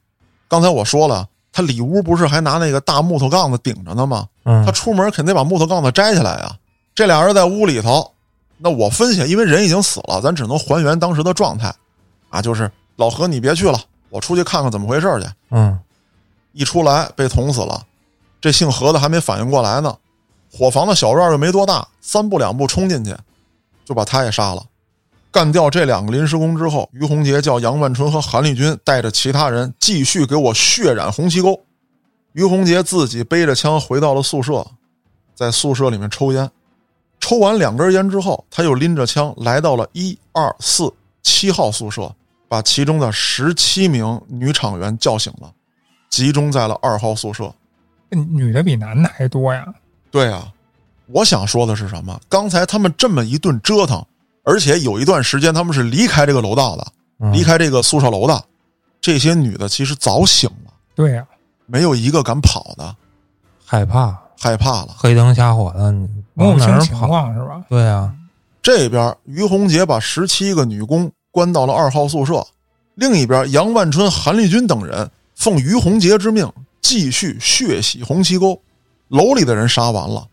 [0.47, 4.29] 刚才我说了，他里屋不是还拿那个大木头杠子顶着呢吗？
[4.45, 6.57] 嗯他出门肯定把木头杠子摘下来啊。
[6.95, 8.13] 这俩人在屋里头，
[8.59, 11.75] 那我分析，因为人已经死了，咱只能还原当时的状态，
[12.29, 15.29] 啊，就是老何你别去了，我出去看看怎么回事去。
[15.51, 15.79] 嗯
[16.53, 17.85] 一出来被捅死了，
[18.47, 19.99] 这姓何的还没反应过来呢，
[20.53, 23.13] 伙房的小院又没多大，三步两步冲进去，
[23.85, 24.65] 就把他也杀了。
[25.33, 31.61] 干掉这两个临时工之后，于洪杰叫杨万春和韩立军带着其他人继续给我血染红旗沟。
[32.35, 34.65] 于洪杰自己背着枪回到了宿舍，
[35.35, 36.49] 在宿舍里面抽烟。
[37.19, 42.15] 抽完两根烟之后，他又拎着枪来到了一二四七号宿舍，
[42.47, 45.51] 把其中的十七名女厂员叫醒了。
[46.09, 47.53] 集中在了二号宿舍。
[48.11, 49.67] 这女的比男的还多呀。
[50.11, 50.53] 对啊，
[51.07, 52.19] 我想说的是什么？
[52.29, 54.05] 刚才他们这么一顿折腾，
[54.45, 56.87] 而且有一段时间他们是离开这个楼道的，
[57.21, 58.43] 嗯离开这个宿舍楼的。
[59.01, 61.25] 这些女的其实早醒了，对呀、
[61.67, 62.97] 没有一个敢跑的，
[63.65, 64.95] 害怕，害怕了。
[64.97, 67.09] 黑灯瞎火的，你摸不清情往哪儿跑？
[67.09, 67.65] 况是吧？
[67.69, 68.13] 对啊，
[68.61, 72.45] 这边于洪杰把十七个女工关到了二号宿舍，
[72.95, 76.51] 另一边杨万春、韩立军等人奉于洪杰之命
[76.87, 78.57] 继续血洗红旗沟。
[79.09, 80.25] 楼里的人杀完了，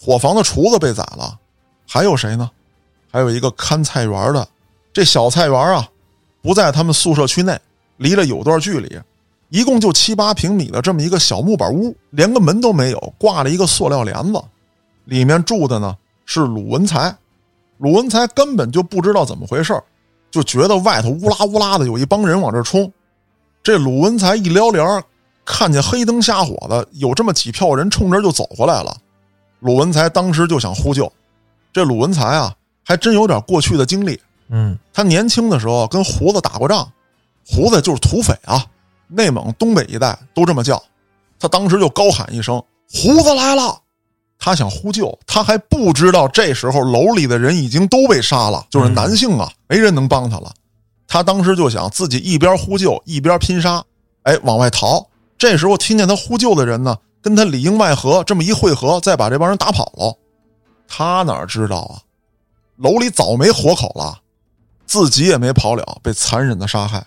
[0.00, 1.38] 伙房的厨子被宰了，
[1.86, 2.50] 还有谁呢？
[3.12, 4.48] 还有一个看菜园的。
[4.90, 5.86] 这小菜园啊，
[6.40, 7.60] 不在他们宿舍区内，
[7.98, 8.98] 离了有段距离，
[9.50, 14.42] 一共就七八平米的这么一个小木板屋，连个门都没有，挂了一个塑料帘子，
[15.04, 15.94] 里面住的呢
[16.24, 17.14] 是鲁文才。
[17.76, 19.78] 鲁文才根本就不知道怎么回事
[20.30, 22.90] 就觉得外头乌拉乌拉的有一帮人往这冲。
[23.62, 25.04] 这鲁文才一撩帘儿
[25.48, 28.94] 看见黑灯瞎火的，有这么几票人冲这就走过来了。
[29.60, 31.10] 鲁文才当时就想呼救。
[31.72, 34.20] 这鲁文才啊，还真有点过去的经历。
[34.50, 36.86] 嗯，他年轻的时候跟胡子打过仗，
[37.46, 38.64] 胡子就是土匪啊，
[39.08, 40.80] 内蒙东北一带都这么叫。
[41.40, 43.80] 他当时就高喊一声：“胡子来了！”
[44.38, 50.52] 他想呼救，他还不知道这时候楼里的人已经都被杀了，就是男性啊，没人能帮他了。
[51.06, 53.82] 他当时就想自己一边呼救一边拼杀，
[54.24, 55.04] 哎，往外逃。
[55.38, 60.18] 这时候听见他呼救的人呢，跟他里应外合，这么一汇合，再把这帮人打跑了。
[60.88, 62.02] 他哪知道啊，
[62.76, 64.18] 楼里早没活口了。
[64.84, 67.06] 自己也没跑了，被残忍的杀害。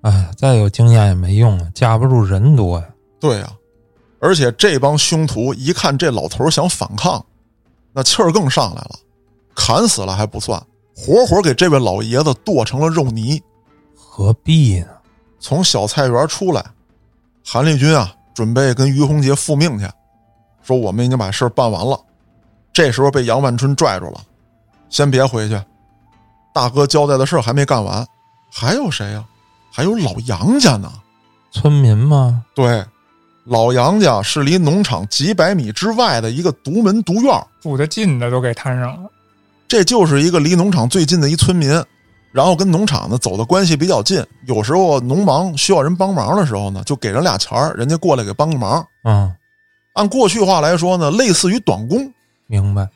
[0.00, 2.86] 哎，再有经验也没用啊，架不住人多呀。
[3.20, 3.52] 对呀、
[4.18, 7.22] 而且这帮凶徒一看这老头想反抗，
[7.92, 8.92] 那气儿更上来了，
[9.54, 10.60] 砍死了还不算，
[10.96, 13.40] 活活给这位老爷子剁成了肉泥。
[13.94, 14.86] 何必呢？
[15.38, 16.64] 从小菜园出来，
[17.44, 19.86] 韩立军啊，准备跟于洪杰复命去，
[20.62, 21.98] 说我们已经把事儿办完了。
[22.72, 24.20] 这时候被杨万春拽住了，
[24.88, 25.60] 先别回去，
[26.54, 28.06] 大哥交代的事儿还没干完，
[28.50, 29.24] 还有谁呀、
[29.70, 30.90] 还有老杨家呢。
[31.50, 32.42] 村民吗？
[32.54, 32.82] 对，
[33.44, 39.10] 老杨家是离农场几百米之外的一个独门独院儿住得近的都给摊上了。
[39.68, 41.70] 这就是一个离农场最近的一村民，
[42.32, 44.24] 然后跟农场呢走的关系比较近。
[44.46, 48.84] 有时候农忙需要人帮忙的时候呢，就给人俩钱儿，人家过来给帮个忙。
[49.04, 49.32] 嗯，
[49.92, 52.12] 按过去话来说呢，类似于短工。
[52.46, 52.88] 明白。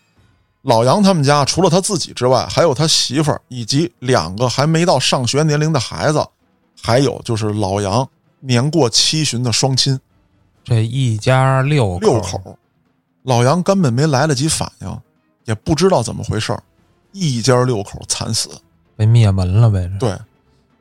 [0.63, 6.27] 老杨他们家除了他自己之外，还有他媳妇儿以及两个还没到上学年龄的孩子，
[6.83, 8.09] 还有就是老杨
[8.41, 9.97] 年过七旬的双亲
[10.65, 12.59] 这一家六六口。
[13.23, 15.01] 老杨根本没来得及反应，
[15.45, 16.61] 也不知道怎么回事儿
[17.13, 18.51] 一家六口惨死。
[18.97, 19.91] 被灭门了呗？
[19.99, 20.19] 这对，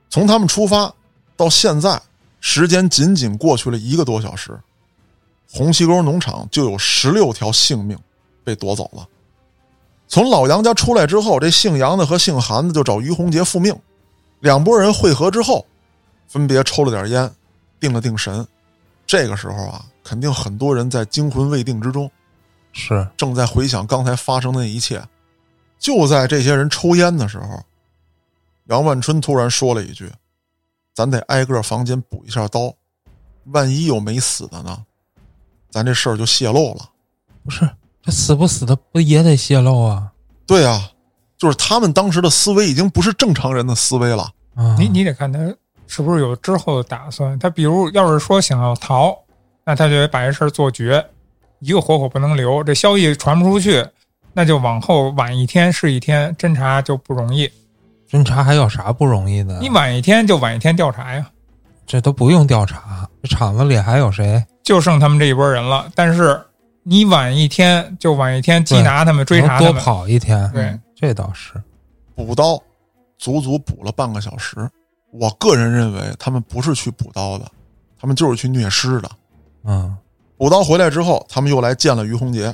[0.09, 0.93] 从他们出发
[1.35, 2.01] 到现在，
[2.39, 4.57] 时间仅仅过去了一个多小时，
[5.51, 7.97] 红旗沟农场就有十六条性命
[8.43, 9.07] 被夺走了。
[10.07, 13.75] 从老杨家出来之后，这姓杨的和姓韩的就找于洪杰复命。
[14.39, 15.65] 两拨人会合之后，
[16.27, 17.31] 分别抽了点烟，
[17.79, 18.45] 定了定神。
[19.07, 22.09] 这个时候啊，肯定很多人在惊魂未定之中，
[22.71, 25.03] 是正在回想刚才发生的一切。
[25.79, 27.63] 就在这些人抽烟的时候，
[28.65, 30.11] 杨万春突然说了一句
[30.93, 32.73] ：“咱得挨个房间补一下刀，
[33.45, 34.83] 万一有没死的呢，
[35.69, 36.89] 咱这事儿就泄露了。
[37.43, 37.69] 不是
[38.01, 40.11] 这死不死的不也得泄露啊？”
[40.47, 40.91] 对啊，
[41.37, 44.31] 就是他们当时的思维已经不是正常人的思维了。
[44.55, 45.39] 啊，你你得看他
[45.85, 47.37] 是不是有之后的打算。
[47.37, 49.15] 他比如要是说想要逃，
[49.63, 51.05] 那他就得把这事儿做绝，
[51.59, 52.63] 一个活口不能留。
[52.63, 53.87] 这消息传不出去，
[54.33, 57.51] 那就往后晚一天是一天，侦查就不容易。
[58.09, 59.59] 侦查还有啥不容易的？
[59.59, 61.25] 你晚一天就晚一天调查呀，
[61.85, 64.45] 这都不用调查，这厂子里还有谁？
[64.63, 65.89] 就剩他们这一波人了。
[65.95, 66.39] 但是
[66.83, 69.73] 你晚一天就晚一天缉拿他们、追查多他们。
[69.73, 70.49] 多跑一天。
[70.51, 71.53] 对，这倒是。
[72.15, 72.61] 补刀，
[73.17, 74.69] 足足补了半个小时。
[75.11, 77.45] 我个人认为，他们不是去补刀的，
[77.99, 79.09] 他们就是去虐尸的。
[79.63, 79.97] 嗯，
[80.37, 82.53] 补刀回来之后，他们又来见了于洪杰。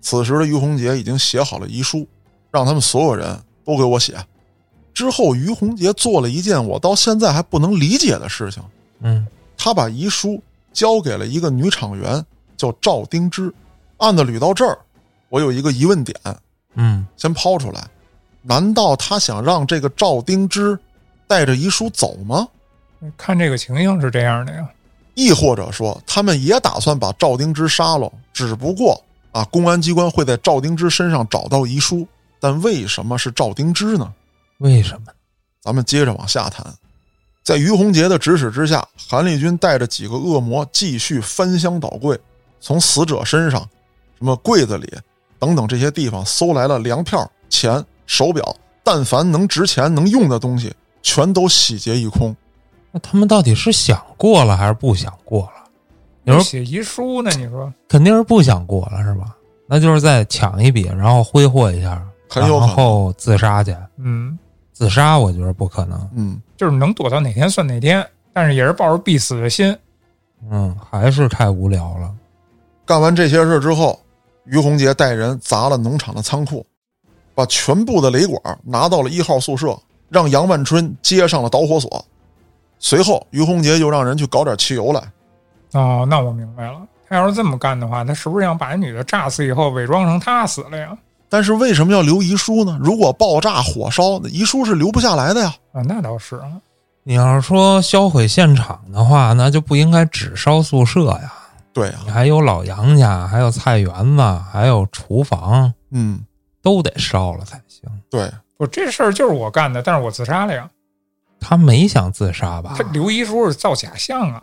[0.00, 2.06] 此时的于洪杰已经写好了遗书，
[2.50, 4.14] 让他们所有人都给我写。
[5.00, 8.62] 之后，于洪杰做了一件我到现在还不能理解的事情，
[9.00, 9.26] 嗯，
[9.56, 10.42] 他把遗书
[10.74, 12.22] 交给了一个女厂员，
[12.54, 13.50] 叫赵丁芝。
[13.96, 14.78] 案子捋到这儿，
[15.30, 16.14] 我有一个疑问点，
[16.74, 17.88] 嗯，先抛出来：
[18.42, 20.78] 难道他想让这个赵丁芝
[21.26, 22.46] 带着遗书走吗？
[23.16, 24.68] 看这个情形是这样的呀。
[25.14, 32.06] 亦或者说，他们也打算把赵丁芝杀了，只不过啊，公安机关会在赵丁芝身上找到遗书，
[32.38, 34.12] 但为什么是赵丁芝呢？
[34.60, 35.12] 为什么？
[35.60, 36.64] 咱们接着往下谈。
[37.42, 42.18] 在于洪杰的指使之下，韩立军带着几个恶魔继续翻箱倒柜，
[42.60, 43.60] 从死者身上
[44.18, 44.92] 什么柜子里
[45.38, 48.54] 等等这些地方搜来了粮票、钱、手表，
[48.84, 52.36] 但凡能值钱、能用的东西，全都洗劫一空。
[52.92, 55.70] 那他们到底是想过了还是不想过了？
[56.22, 57.30] 你说写遗书呢？
[57.38, 59.34] 你说肯定是不想过了，是吧？
[59.66, 61.90] 那就是再抢一笔，然后挥霍一下，
[62.34, 63.74] 然很有可能后自杀去。
[63.96, 64.38] 嗯，
[64.80, 66.10] 自杀我觉得不可能。
[66.14, 68.02] 嗯，就是能躲到哪天算哪天，
[68.32, 69.76] 但是也是抱着必死的心。
[70.50, 72.10] 嗯，还是太无聊了。
[72.86, 74.00] 干完这些事之后，
[74.46, 76.64] 于洪杰带人砸了农场的仓库，
[77.34, 79.78] 把全部的雷管拿到了一号宿舍，
[80.08, 82.02] 让杨万春接上了导火索。
[82.78, 85.02] 随后，于洪杰又让人去搞点汽油来。
[85.72, 86.80] 哦，那我明白了。
[87.06, 90.96] 他要是这么干的话，他是不是想把那女的炸死以后，伪装成他死了呀？
[91.30, 92.76] 但是为什么要留遗书呢？
[92.82, 95.54] 如果爆炸、火烧，遗书是留不下来的呀。
[95.72, 96.60] 啊，那倒是啊。
[97.04, 101.32] 你要是说销毁现场的话，那就不应该只烧宿舍呀。
[101.72, 104.22] 对呀、你还有老杨家，还有菜园子，
[104.52, 106.20] 还有厨房，嗯，
[106.60, 107.88] 都得烧了才行。
[108.10, 110.68] 对，不，这事儿就是我干的，但是我自杀了呀。
[111.40, 112.82] 他没想自杀吧他？
[112.90, 114.42] 留遗书是造假象啊。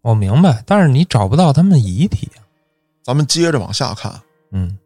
[0.00, 2.40] 我明白，但是你找不到他们的遗体啊。
[3.04, 4.12] 咱们接着往下看。
[4.50, 4.76] 嗯，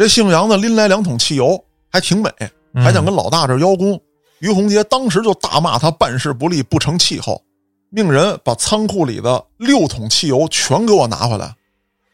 [0.00, 2.30] 这姓杨的拎来两桶汽油，还挺美，
[2.72, 4.00] 嗯还想跟老大这儿邀功。
[4.38, 7.38] 于洪杰当时就大骂他办事不力、不成气候，
[7.90, 11.54] 命人把仓库里的六桶汽油全给我拿回来，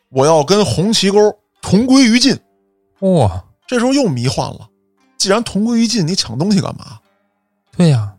[0.09, 1.33] 我要跟红旗沟
[1.63, 2.37] 同归于尽。
[3.03, 4.69] 哇、这时候又迷幻了，
[5.17, 6.99] 既然同归于尽，你抢东西干嘛？
[7.77, 8.13] 对呀、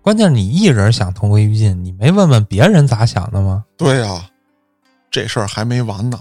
[0.00, 3.66] 关键你一人想同归于尽，你没问问别人咋想的吗？
[3.76, 4.30] 对呀、
[5.10, 6.18] 这事儿还没完呢。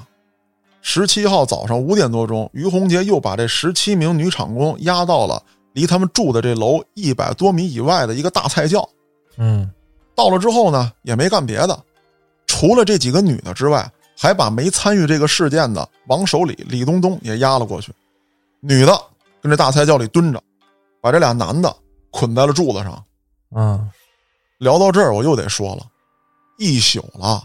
[0.86, 8.88] 十七号早上五点多钟，于洪杰又把这十七名女厂工押到了离他们住的这楼一百多米以外的一个大菜窖。
[9.38, 9.71] 嗯，
[10.13, 11.84] 到了之后呢，也没干别的，
[12.45, 17.91] 除了这几个女的之外，还把没参与这个事件的王守礼、李东东也押了过去。
[18.59, 18.93] 女的
[19.41, 20.43] 跟这大菜窖里蹲着，
[21.01, 21.73] 把这俩男的
[22.11, 23.03] 捆在了柱子上。
[23.55, 23.89] 嗯，
[24.59, 25.86] 聊到这儿，我又得说了，
[26.57, 27.41] 一宿了，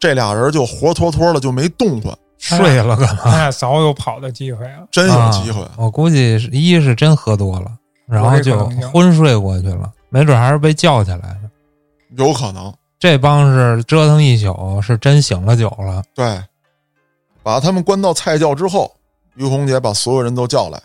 [0.00, 3.50] 这俩人就活脱脱的就没动弹，睡了干嘛？
[3.50, 4.80] 早有跑的机会啊。
[4.90, 5.60] 真有机会。
[5.62, 7.76] 啊我估计是一是真喝多了，
[8.06, 11.50] 然后就昏睡过去了，没准还是被叫起来的。
[12.16, 12.72] 有可能。
[12.98, 16.02] 这帮是折腾一宿，是真醒了酒了。
[16.14, 16.42] 对，
[17.44, 18.92] 把他们关到菜窖之后，
[19.36, 20.82] 于红杰把所有人都叫来，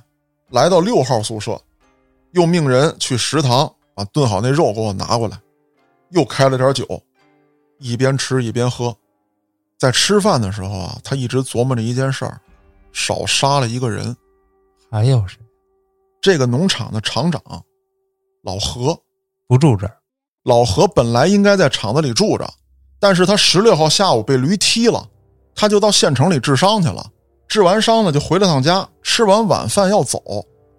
[0.51, 1.59] 来到六号宿舍，
[2.33, 5.39] 又命人去食堂把炖好那肉给我拿过来，
[6.11, 6.85] 又开了点酒，
[7.79, 8.95] 一边吃一边喝。
[9.83, 12.39] 在吃饭的时候啊，他一直琢磨着一件事儿：
[12.93, 14.15] 少杀了一个人。
[14.89, 15.37] 还有谁
[16.21, 17.41] 这个农场的厂长
[18.43, 18.97] 老何，
[19.45, 19.97] 不住这儿？
[20.45, 22.49] 老何本来应该在厂子里住着，
[22.97, 25.05] 但是他十六号下午被驴踢了，
[25.53, 27.05] 他就到县城里治伤去了。
[27.49, 30.17] 治完伤呢，就回了趟家，吃完晚饭要走，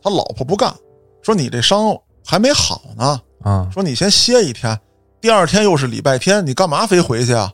[0.02, 0.74] 他老婆不干，
[1.20, 1.94] 说你这伤
[2.24, 4.80] 还没好呢，啊，说你先歇一天，
[5.20, 7.52] 第二天又是礼拜天，你干嘛非回去啊？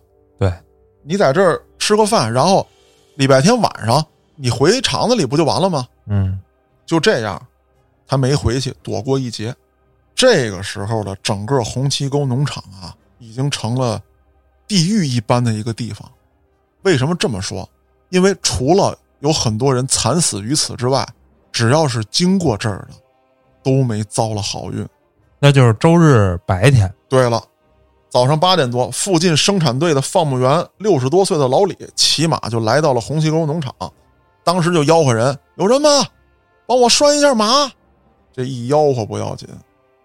[1.04, 2.66] 对，你在这儿吃个饭，然后
[3.16, 4.04] 礼拜天晚上
[4.36, 5.86] 你回厂子里不就完了吗？
[6.06, 6.40] 嗯，
[6.86, 7.40] 就这样，
[8.06, 9.54] 他没回去，躲过一劫。
[10.14, 14.00] 这个时候的整个红旗沟农场啊，已经成了
[14.68, 16.10] 地狱一般的一个地方。
[16.82, 17.68] 为什么这么说？
[18.10, 21.06] 因为除了有很多人惨死于此之外，
[21.52, 22.94] 只要是经过这儿的，
[23.62, 24.86] 都没遭了好运。
[25.38, 26.92] 那就是周日白天。
[27.08, 27.42] 对了，
[28.10, 33.72] 早上八点多，附近生产队的放牧员六十多岁的老李骑马就来到了红旗沟农场，
[34.42, 35.88] 当时就吆喝人：“有人吗？
[36.66, 37.70] 帮我拴一下马。”
[38.34, 39.48] 这一吆喝不要紧，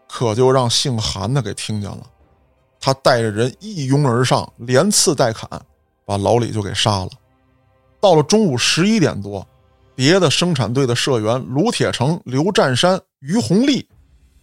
[0.08, 2.02] 可就让姓韩的给听见了。
[2.80, 5.50] 他带着人一拥而上，连刺带砍，
[6.06, 7.10] 把老李就给杀了。
[8.00, 9.44] 到了中午十一点多，
[9.96, 13.88] 别的生产队的社员卢铁成、刘占山、于红利，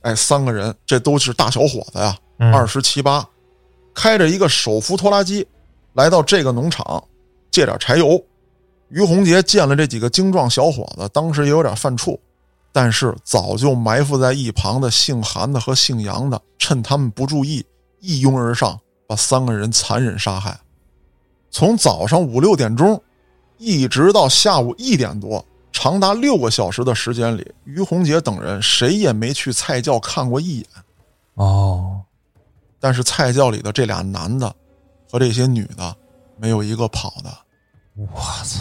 [0.01, 3.25] 哎，三个人，这都是大小伙子呀，嗯二十七八，
[3.95, 5.47] 开着一个手扶拖拉机，
[5.95, 7.03] 来到这个农场
[7.51, 8.23] 借点柴油。
[8.89, 12.19] 于洪杰见了这几个精壮小伙子，当时也有点犯怵，
[12.73, 17.65] 但是早就埋伏在一旁的姓韩的和姓杨的，趁他们不注意，
[18.01, 20.59] 一拥而上，把三个人残忍杀害。
[21.51, 23.03] 从早上五六点钟，
[23.57, 30.67] 一直到下午一点多，长达六个小时的时间里，于洪杰等人谁也没去菜窖看过一眼。
[31.35, 32.02] 哦，
[32.83, 34.53] 但是菜窖里的这俩男的
[35.09, 35.95] 和这些女的，
[36.37, 37.31] 没有一个跑的，
[37.95, 38.09] 我
[38.45, 38.59] 操！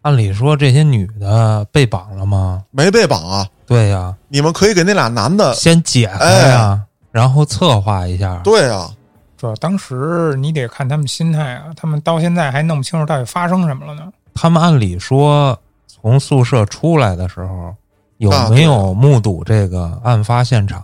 [0.00, 2.64] 按理说这些女的被绑了吗？
[2.70, 3.46] 没被绑啊！
[3.66, 6.80] 对呀、你们可以给那俩男的，先解开呀、
[7.12, 8.40] 然后策划一下。
[8.42, 8.90] 对啊，
[9.36, 14.10] 主要当时你得看他们心态啊，他们到现在还弄不清楚到底发生什么了呢。
[14.32, 15.56] 他们按理说
[15.86, 17.74] 从宿舍出来的时候，
[18.16, 20.82] 有啊没有目睹这个案发现场？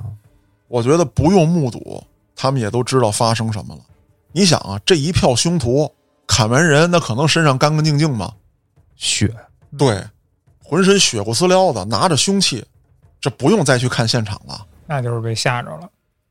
[0.68, 2.04] 我觉得不用目睹，
[2.36, 3.80] 他们也都知道发生什么了。
[4.30, 5.90] 你想啊，这一票凶徒
[6.26, 8.32] 砍完人，那可能身上干干净净吗？
[8.96, 9.34] 血，
[9.76, 10.04] 对，
[10.62, 12.64] 浑身血骨丝撩的，拿着凶器，
[13.20, 14.66] 这不用再去看现场了。
[14.86, 15.88] 那就是被吓着了。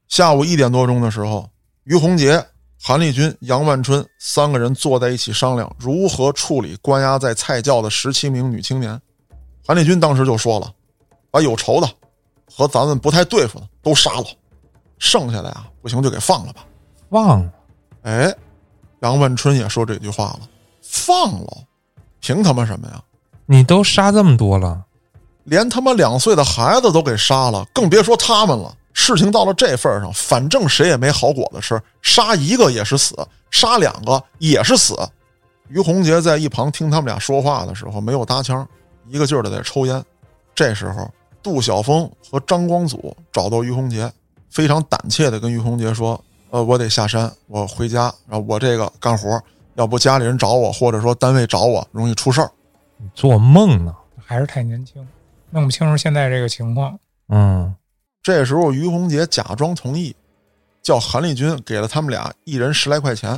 [0.07, 1.49] 下午一点多钟的时候，
[1.85, 2.43] 于洪杰、
[2.79, 9.01] 韩立军、杨万春三个人坐在一起商量如何处理关押在菜窖的十七名女青年。
[9.67, 10.71] 韩立军当时就说了
[11.31, 11.89] ：“把有仇的
[12.45, 14.25] 和咱们不太对付的都杀了，
[14.97, 16.65] 剩下的呀不行就给放了吧。
[17.09, 17.51] 忘了，”
[18.03, 18.33] 哎，
[19.01, 20.41] 杨万春也说这句话了
[20.81, 21.57] ：“放了，
[22.19, 23.01] 凭他妈什么呀？
[23.45, 24.83] 你都杀这么多了，
[25.43, 28.75] 连他妈两岁的孩子都给杀了，更别说他们了。
[28.93, 33.15] 事情到了这份儿上，反正谁也没好果子吃，杀一个也是死，
[33.51, 34.97] 杀两个也是死。
[35.67, 38.67] 于洪杰在一旁听他们俩说话的时候，没有搭腔，
[39.07, 40.03] 一个劲儿的在抽烟。
[40.55, 41.11] 这时候，
[41.43, 44.11] 杜晓峰和张光祖找到于洪杰，
[44.55, 49.37] 非常胆怯的跟于洪杰说：“呃，我得下山，我回家，然后我这个干活，
[49.73, 52.49] 要不家里人找我，或者说单位找我，容易出事儿。”
[52.95, 53.93] 你做梦呢？
[54.15, 55.05] 还是太年轻，
[55.49, 56.97] 弄不清楚现在这个情况。
[57.27, 57.75] 嗯，
[58.23, 60.15] 这时候，于洪杰假装同意，
[60.81, 63.37] 叫韩立军给了他们俩一人十来块钱。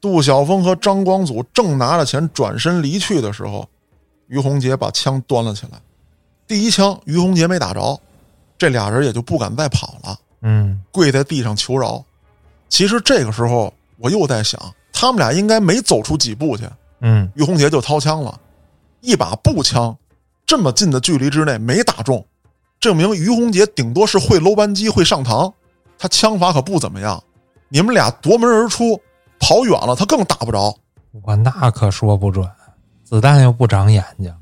[0.00, 3.68] 杜晓峰和张光祖正拿着钱转身离去的时候，
[4.28, 5.78] 于洪杰把枪端了起来。
[6.46, 8.00] 第一枪，于洪杰没打着，
[8.56, 12.02] 这俩人也就不敢再跑了，嗯，跪在地上求饶。
[12.68, 14.60] 其实这个时候，我又在想，
[14.92, 16.68] 他们俩应该没走出几步去，
[17.00, 18.38] 嗯，于洪杰就掏枪了，
[19.00, 19.96] 一把步枪，
[20.46, 22.24] 这么近的距离之内没打中，
[22.78, 25.52] 证明于洪杰顶多是会搂扳机、会上膛，
[25.98, 27.22] 他枪法可不怎么样。
[27.68, 29.00] 你们俩夺门而出，
[29.38, 30.76] 跑远了，他更打不着。
[31.22, 32.48] 我那可说不准，
[33.04, 34.32] 子弹又不长眼睛，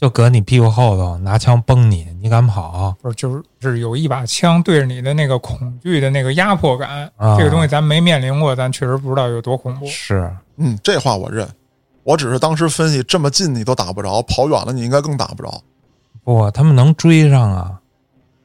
[0.00, 2.96] 就搁你屁股后头拿枪崩你，你敢跑？
[3.02, 9.84] 不是，就是是有一把枪对着你的那个恐惧的那个压迫感，啊这个东西咱没面临过，咱确实不知道有多恐怖。
[9.84, 11.46] 是，嗯，这话我认。
[12.02, 15.62] 我只是当时分析，这么近你都打不着，跑远了你应该更打不着
[16.24, 17.78] 不，他们能追上啊？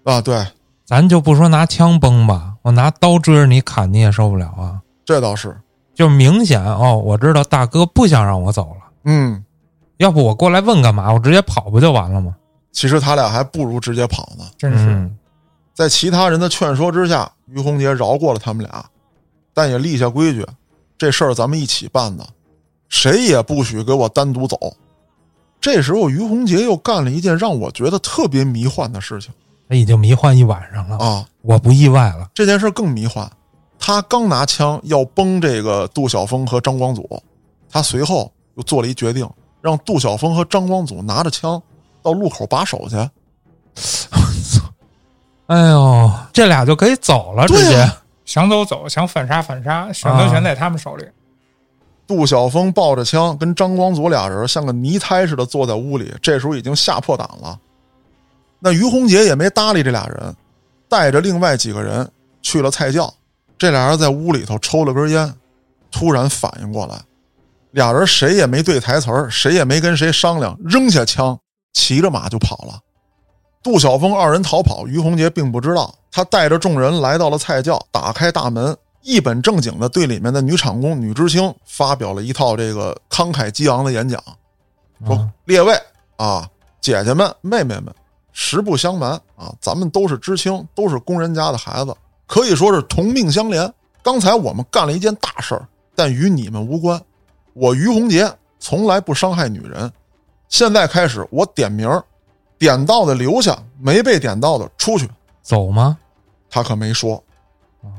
[0.04, 0.20] 啊。
[0.20, 0.46] 对，
[0.84, 4.82] 咱就不说拿枪崩吧，我拿刀追着你砍你也受不了啊！
[5.06, 5.56] 这倒是。
[5.94, 9.42] 就明显哦，我知道大哥不想让我走了，嗯，
[9.98, 11.12] 要不我过来问干嘛？
[11.14, 12.36] 我直接跑不就完了吗？
[12.72, 14.46] 其实他俩还不如直接跑呢。
[14.58, 15.18] 真是，嗯，
[15.74, 18.86] 在其他人的劝说之下，于洪杰饶过了他们俩，
[19.54, 20.46] 但也立下规矩，
[20.98, 22.28] 这事儿咱们一起办的，
[22.90, 24.58] 谁也不许给我单独走。
[25.62, 29.34] 这时候，于洪杰又干了一件让我觉得特别迷幻的事情
[29.68, 31.26] 他已经迷幻一晚上了，啊！
[31.42, 32.30] 我不意外了。
[32.36, 33.28] 这件事更迷幻。
[33.80, 37.08] 他刚拿枪要崩这个杜晓峰和张光祖，
[37.70, 39.28] 他随后又做了一决定，
[39.66, 41.60] 让杜晓峰和张光祖拿着枪
[42.04, 42.96] 到路口把守去。
[45.48, 47.82] 哎呦，这俩就可以走了，直接。
[47.82, 51.06] 啊想走走，想反杀反杀，选择权在他们手里。
[52.08, 56.12] 杜晓峰抱着枪，跟张光祖俩人像个泥胎似的坐在屋里。
[56.24, 57.60] 这时候已经吓破胆了。
[58.58, 60.36] 那于洪杰也没搭理这俩人，
[60.90, 62.08] 带着另外几个人
[62.42, 63.14] 去了菜窖。
[63.60, 65.32] 这俩人在屋里头抽了根烟，
[65.92, 67.00] 突然反应过来，
[67.76, 71.38] 俩人谁也没对台词儿，谁也没跟谁商量，扔下枪，
[71.74, 72.80] 骑着马就跑了。
[73.62, 75.94] 杜晓峰二人逃跑，于洪杰并不知道。
[76.10, 84.24] 他带着众人来到了菜窖，打开大门，一本正经的对里面的女厂工女知青发表了一套这个慷慨激昂的演讲，
[85.06, 85.78] 说：“啊列位
[86.16, 86.50] 啊，
[86.80, 87.94] 姐姐们、妹妹们，
[88.32, 91.94] 实不相瞒啊，咱们都是知青，都是工人家的孩子，
[92.26, 93.70] 可以说是同命相连。
[94.02, 96.98] 刚才我们干了一件大事儿，但与你们无关。
[97.56, 98.30] 我于洪杰
[98.60, 99.90] 从来不伤害女人，
[100.50, 102.04] 现在开始我点名儿，
[102.60, 105.10] 点到的留下，没被点到的出去。
[105.42, 105.98] 走吗？
[106.50, 107.16] 他可没说
[107.80, 107.90] 哦，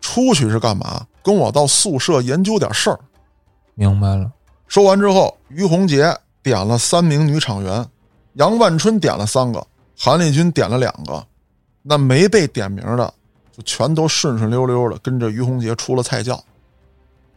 [0.00, 2.98] 出去是干嘛，跟我到宿舍研究点事儿。
[3.74, 4.28] 明白了。
[4.66, 6.12] 说完之后，于洪杰
[6.42, 7.86] 点了三名女厂员，
[8.32, 9.64] 杨万春点了三个，
[9.96, 11.24] 韩立军点了两个，
[11.80, 13.14] 那没被点名的
[13.56, 16.42] 就全都顺顺溜溜的跟着于洪杰出了菜窖。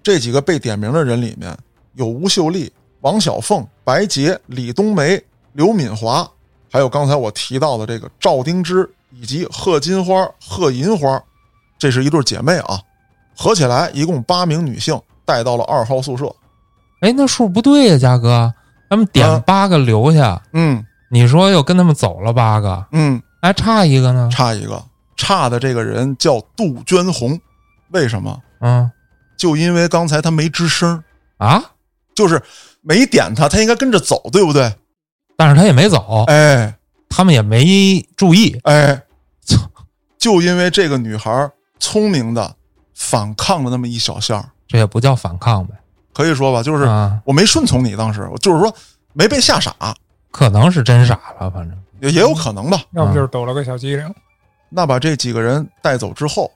[0.01, 1.55] 这几个被点名的人里面
[1.93, 2.71] 有吴秀丽、
[3.01, 5.21] 王小凤、白洁、李冬梅、
[5.53, 6.29] 刘敏华，
[6.71, 11.21] 还有刚才我提到的这个赵丁芝以及贺金花、贺银花，
[11.77, 12.79] 这是一对姐妹啊，
[13.35, 16.33] 合起来一共八名女性带到了二号宿舍。
[17.01, 18.53] 哎，那数不对呀，嘉哥，
[18.89, 20.83] 他们点啊八个留下，嗯。
[21.09, 24.27] 你说又跟他们走了八个，嗯，还差一个呢？
[24.29, 24.83] 差一个，
[25.15, 27.39] 差的这个人叫杜鹃红，
[27.91, 28.37] 为什么？
[28.59, 28.91] 嗯
[29.37, 31.03] 就因为刚才他没吱声，
[31.37, 31.63] 啊，
[32.15, 32.41] 就是
[32.81, 34.73] 没点他，他应该跟着走，对不对？
[35.37, 36.73] 但是他也没走，哎。
[37.09, 38.59] 他们也没注意。
[38.63, 39.01] 哎，
[40.19, 42.53] 就因为这个女孩聪明的
[42.93, 45.73] 反抗了那么一小下这也不叫反抗呗，
[46.13, 48.75] 可以说吧，就是啊，我没顺从你，当时就是说
[49.13, 49.73] 没被吓傻，
[50.31, 51.79] 可能是真傻了，反正。
[52.01, 52.81] 也也有可能吧。
[52.91, 54.13] 要不就是抖了个小机灵。
[54.69, 56.51] 那把这几个人带走之后，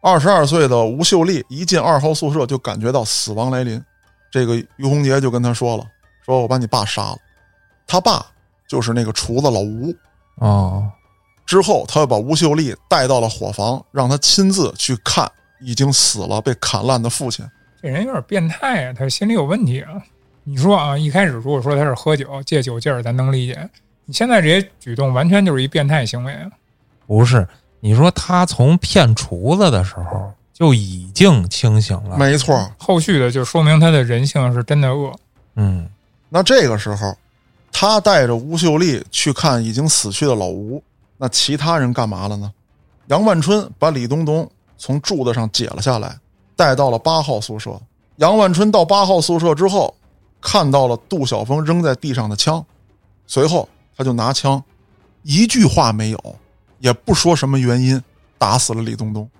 [0.00, 3.82] 二十二岁的吴秀丽一进二号宿舍就感觉到死亡来临。
[4.30, 5.84] 这个于洪杰就跟他说了
[6.24, 7.18] ：“说我把你爸杀了。”
[7.86, 8.24] 他爸
[8.68, 9.94] 就是那个厨子老吴。
[10.36, 10.90] 哦，
[11.44, 15.30] 之后，他又把吴秀丽带到了伙房，让他亲自去看
[15.60, 17.44] 已经死了、被砍烂的父亲。
[17.82, 20.00] 这人有点变态啊，他心里有问题啊。
[20.44, 23.68] 你说啊，一开始如果说他是喝酒借酒劲儿，咱能理解。
[24.06, 26.50] 你现在这些举动完全就是一变态行为啊！
[27.06, 27.46] 不是，
[27.80, 32.70] 你说他从骗厨子的时候就已经清醒了，没错。
[32.78, 35.12] 后续的就说明他的人性是真的恶。
[35.56, 35.88] 嗯，
[36.28, 37.16] 那这个时候，
[37.72, 40.82] 他带着吴秀丽去看已经死去的老吴。
[41.16, 42.52] 那其他人干嘛了呢？
[43.08, 46.16] 杨万春把李东东从柱子上解了下来，
[46.56, 47.78] 带到了八号宿舍。
[48.16, 49.94] 杨万春到八号宿舍之后，
[50.40, 52.64] 看到了杜晓峰扔在地上的枪，
[53.26, 54.62] 随后他就拿枪，
[55.22, 56.36] 一句话没有，
[56.80, 58.02] 也不说什么原因，
[58.36, 59.30] 打死了李东东。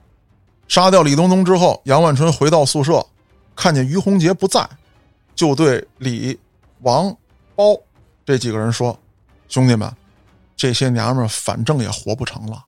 [0.68, 3.04] 杀掉李东东之后，杨万春回到宿舍，
[3.56, 4.64] 看见于洪杰不在，
[5.34, 6.38] 就对李、
[6.82, 7.12] 王、
[7.56, 7.76] 包
[8.24, 8.96] 这几个人说
[9.48, 9.92] ：“兄弟们，
[10.56, 12.62] 这些娘们儿反正也活不成了，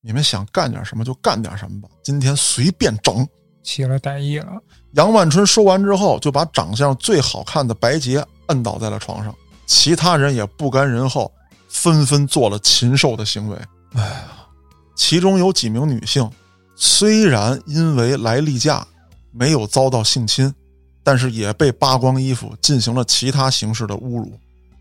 [0.00, 3.26] 你们想干点什么就干点什么吧，今天随便整。”
[3.64, 4.52] 起了歹意了，
[4.92, 9.34] 杨万春说完之后，就把长相最好看的白洁摁倒在了床上，
[9.66, 11.30] 其他人也不甘人后，
[11.68, 13.58] 纷纷做了禽兽的行为。
[13.94, 14.46] 哎呀，
[14.94, 16.30] 其中有几名女性，
[16.74, 18.86] 虽然因为来例假
[19.30, 20.52] 没有遭到性侵，
[21.02, 24.32] 但是也被扒光衣服进行了其他形式的侮辱。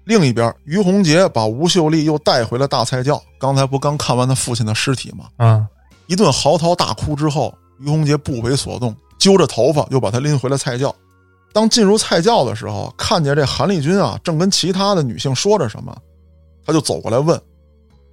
[0.05, 3.22] 另一边，于洪杰把吴秀丽又带回了大菜窖。
[3.38, 5.26] 刚才不刚看完他父亲的尸体吗？
[5.36, 5.68] 啊，
[6.08, 10.93] 一顿嚎啕大哭之后，于洪杰不为所动，揪着头发又把他拎回了菜窖。
[11.51, 15.93] 当进入菜窖的时候，看见这韩丽君啊，正跟其他的女性说着什么，
[16.66, 17.38] 他就走过来问：“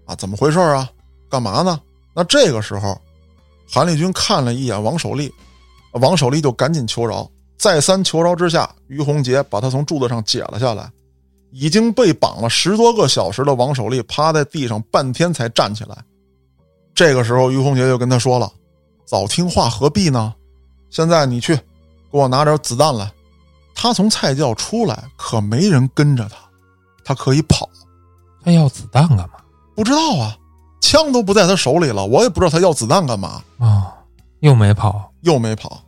[0.06, 0.90] 啊，怎么回事啊？
[1.28, 1.80] 干嘛呢？”
[2.14, 3.00] 那这个时候，
[3.68, 5.32] 韩立军看了一眼王守利，
[5.92, 7.28] 王守利就赶紧求饶。
[7.56, 10.90] 再三求饶之下，于洪杰把他从柱子上解了下来。
[11.50, 15.96] 已经被绑了十多个小时的王守利趴在地上半天才站起来。
[16.96, 18.52] 这个时候，于洪杰就跟他说了
[19.06, 20.34] ：“早听话何必呢？
[20.90, 23.08] 现在你去给我拿点子弹来。”
[23.72, 26.36] 他从菜窖出来，可没人跟着他，
[27.04, 27.68] 他可以跑。
[28.44, 29.33] 他要子弹干嘛？
[29.74, 30.36] 不知道啊，
[30.80, 33.42] 枪都不在他手里了，我也不知道他要子弹干嘛。
[33.58, 33.94] 啊、
[34.40, 35.10] 又没跑。
[35.22, 35.82] 又没跑。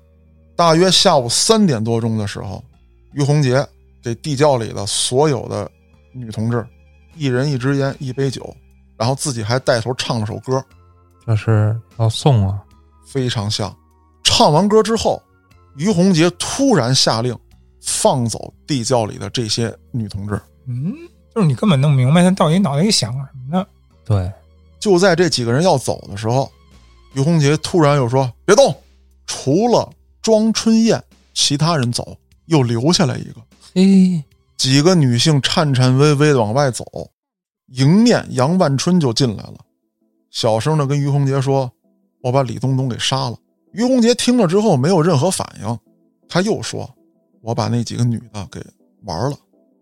[0.57, 2.65] 大约下午三点多钟的时候，
[3.13, 3.67] 于洪杰
[4.03, 5.71] 给地窖里的所有的
[6.13, 6.67] 女同志，
[7.15, 8.57] 一人一支烟，一杯酒，
[8.97, 10.65] 然后自己还带头唱了首歌，
[11.27, 12.59] 这是要送啊！
[13.07, 13.75] 非常像。
[14.25, 15.23] 唱完歌之后，
[15.77, 17.39] 于洪杰突然下令
[17.83, 20.41] 放走地窖里的这些女同志。
[20.67, 20.93] 嗯，
[21.35, 23.67] 就是你根本弄不明白他到底脑袋里想什么呢？
[24.07, 24.33] 对，
[24.79, 26.51] 就在这几个人要走的时候，
[27.13, 28.75] 于洪杰突然又说：“别动！”
[29.27, 29.93] 除了
[30.23, 31.03] 庄春燕，
[31.35, 33.41] 其他人走，又留下来一个。
[33.75, 34.23] 嘿，
[34.57, 36.85] 几个女性颤颤巍巍的往外走，
[37.73, 39.57] 迎面杨万春就进来了，
[40.31, 41.71] 小声的跟于洪杰说
[42.23, 43.37] ：“我把李东东给杀了。”
[43.75, 45.79] 于洪杰听了之后没有任何反应，
[46.29, 46.89] 他又说
[47.43, 48.65] ：“我把那几个女的给
[49.03, 49.37] 玩了。”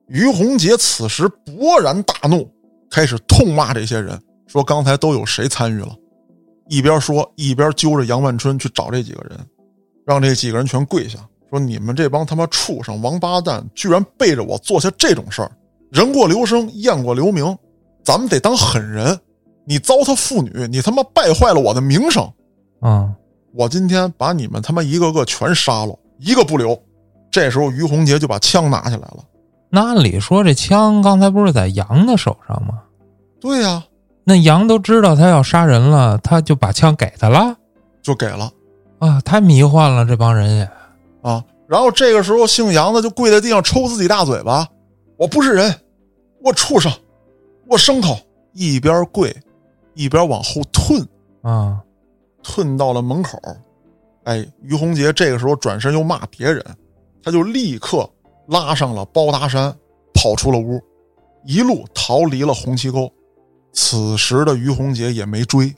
[0.09, 2.51] 于洪杰此时勃然大怒，
[2.95, 4.17] 开始痛骂这些人，
[4.47, 5.93] 说刚才都有谁参与了。
[6.69, 9.37] 一边说一边揪着杨万春去找这几个人，
[10.07, 11.19] 让这几个人全跪下，
[11.51, 15.51] 说：“你们这帮他妈畜生、王八蛋，居然背着我做下这种事儿！
[15.91, 17.59] 人过留声，雁过留名，
[18.05, 19.19] 咱们得当狠人。
[19.65, 22.33] 你糟蹋妇女，你他妈败坏了我的名声！
[22.83, 23.13] 嗯，
[23.55, 26.81] 我今天把你们他妈一个个全杀了，一个不留。”
[27.29, 29.19] 这时候，于洪杰就把枪拿起来了。
[29.75, 32.81] 那按理说这枪刚才不是在杨的手上吗？
[33.41, 33.83] 对呀、
[34.23, 37.57] 那杨都知道他要杀人了，他就把枪给他了
[38.01, 38.49] 就给了
[39.01, 39.21] 啊！
[39.23, 40.71] 太迷幻了，这帮人也
[41.23, 41.43] 啊。
[41.67, 44.65] 然后这个时候，姓杨的就跪在地上抽自己大嘴巴
[45.19, 45.75] ：“我不是人，
[46.41, 46.93] 我畜生，
[47.67, 48.17] 我牲口！”
[48.55, 49.37] 一边跪，
[49.95, 50.97] 一边往后退，
[51.43, 51.81] 啊，
[52.45, 53.37] 退到了门口。
[54.23, 56.65] 哎，于洪杰这个时候转身又骂别人，
[57.23, 58.09] 他就立刻
[58.47, 59.75] 拉上了包达山，
[60.13, 60.81] 跑出了屋，
[61.45, 63.11] 一路逃离了红旗沟。
[63.73, 65.75] 此时的于洪杰也没追，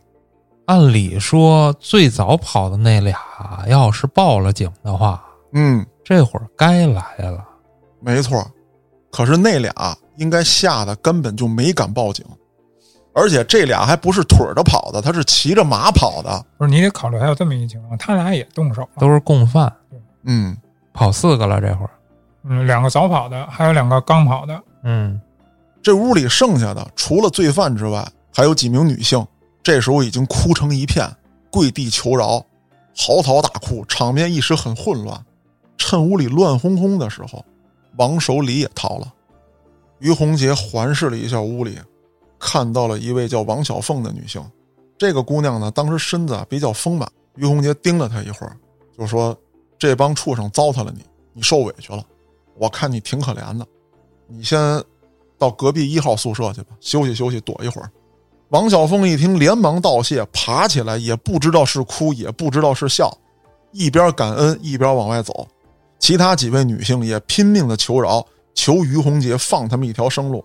[0.67, 3.17] 按理说最早跑的那俩
[3.69, 7.43] 要是报了警的话，嗯，这会儿该来了。
[8.01, 8.47] 没错，
[9.11, 12.23] 可是那俩应该吓得根本就没敢报警，
[13.15, 16.45] 而且这俩还不是腿着跑的，他是骑着马跑的。
[16.59, 19.73] 不是你得考虑还有这么一情况，他俩也动手了，都是共犯，
[20.25, 20.55] 嗯，
[20.93, 21.91] 跑四个了这会儿。
[22.49, 24.63] 嗯，两个早跑的，还有两个刚跑的。
[24.85, 25.21] 嗯，
[25.83, 29.27] 这屋里剩下的除了罪犯之外，还有几名女性，
[29.63, 31.09] 这时候已经哭成一片，
[31.51, 32.39] 跪地求饶，
[32.95, 35.21] 嚎啕大哭，场面一时很混乱。
[35.77, 37.45] 趁屋里乱哄哄的时候，
[37.97, 39.13] 王守礼也逃了。
[39.99, 41.79] 于洪杰环视了一下屋里，
[42.39, 44.43] 看到了一位叫王小凤的女性。
[44.97, 47.09] 这个姑娘呢，当时身子啊比较丰满。
[47.35, 48.57] 于洪杰盯了她一会儿，
[48.97, 49.37] 就说
[49.79, 51.03] ：“这帮畜生糟蹋了你，
[51.35, 52.03] 你受委屈了。
[52.59, 53.67] 我看你挺可怜的，
[54.27, 54.83] 你先
[55.39, 57.91] 到隔壁一号宿舍去吧，休息休息，躲一会儿。”
[58.51, 63.11] 王小峰一听，连忙道谢，爬起来，也不知道是哭，也不知道是笑，
[63.73, 65.47] 一边感恩一边往外走。
[65.99, 70.45] 其他几位女性也拼命的求饶，求于洪杰放他们一条生路。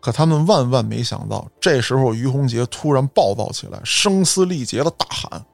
[0.00, 5.44] 可他们万万没想到，这时候于洪杰突然暴躁起来，声嘶力竭的大喊：“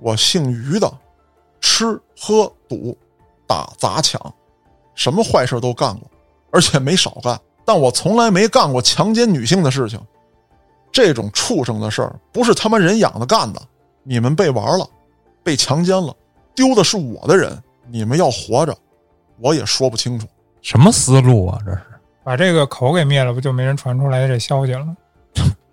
[0.00, 0.92] 我姓于的，
[1.60, 2.96] 吃喝赌
[3.46, 4.20] 打砸抢，
[4.98, 6.10] 什么坏事都干过，
[6.50, 7.38] 而且没少干。
[7.64, 10.00] 但我从来没干过强奸女性的事情。
[10.90, 13.62] 这种畜生的事儿，不是他妈人养的干的。
[14.02, 14.84] 你们被玩了，
[15.44, 16.12] 被强奸了，
[16.52, 17.56] 丢的是我的人。
[17.88, 18.76] 你们要活着，
[19.38, 20.26] 我也说不清楚。
[20.62, 21.58] 什么思路啊？
[21.64, 21.80] 这是
[22.24, 24.96] 把这个口给灭了，不就没人传出来这消息了吗？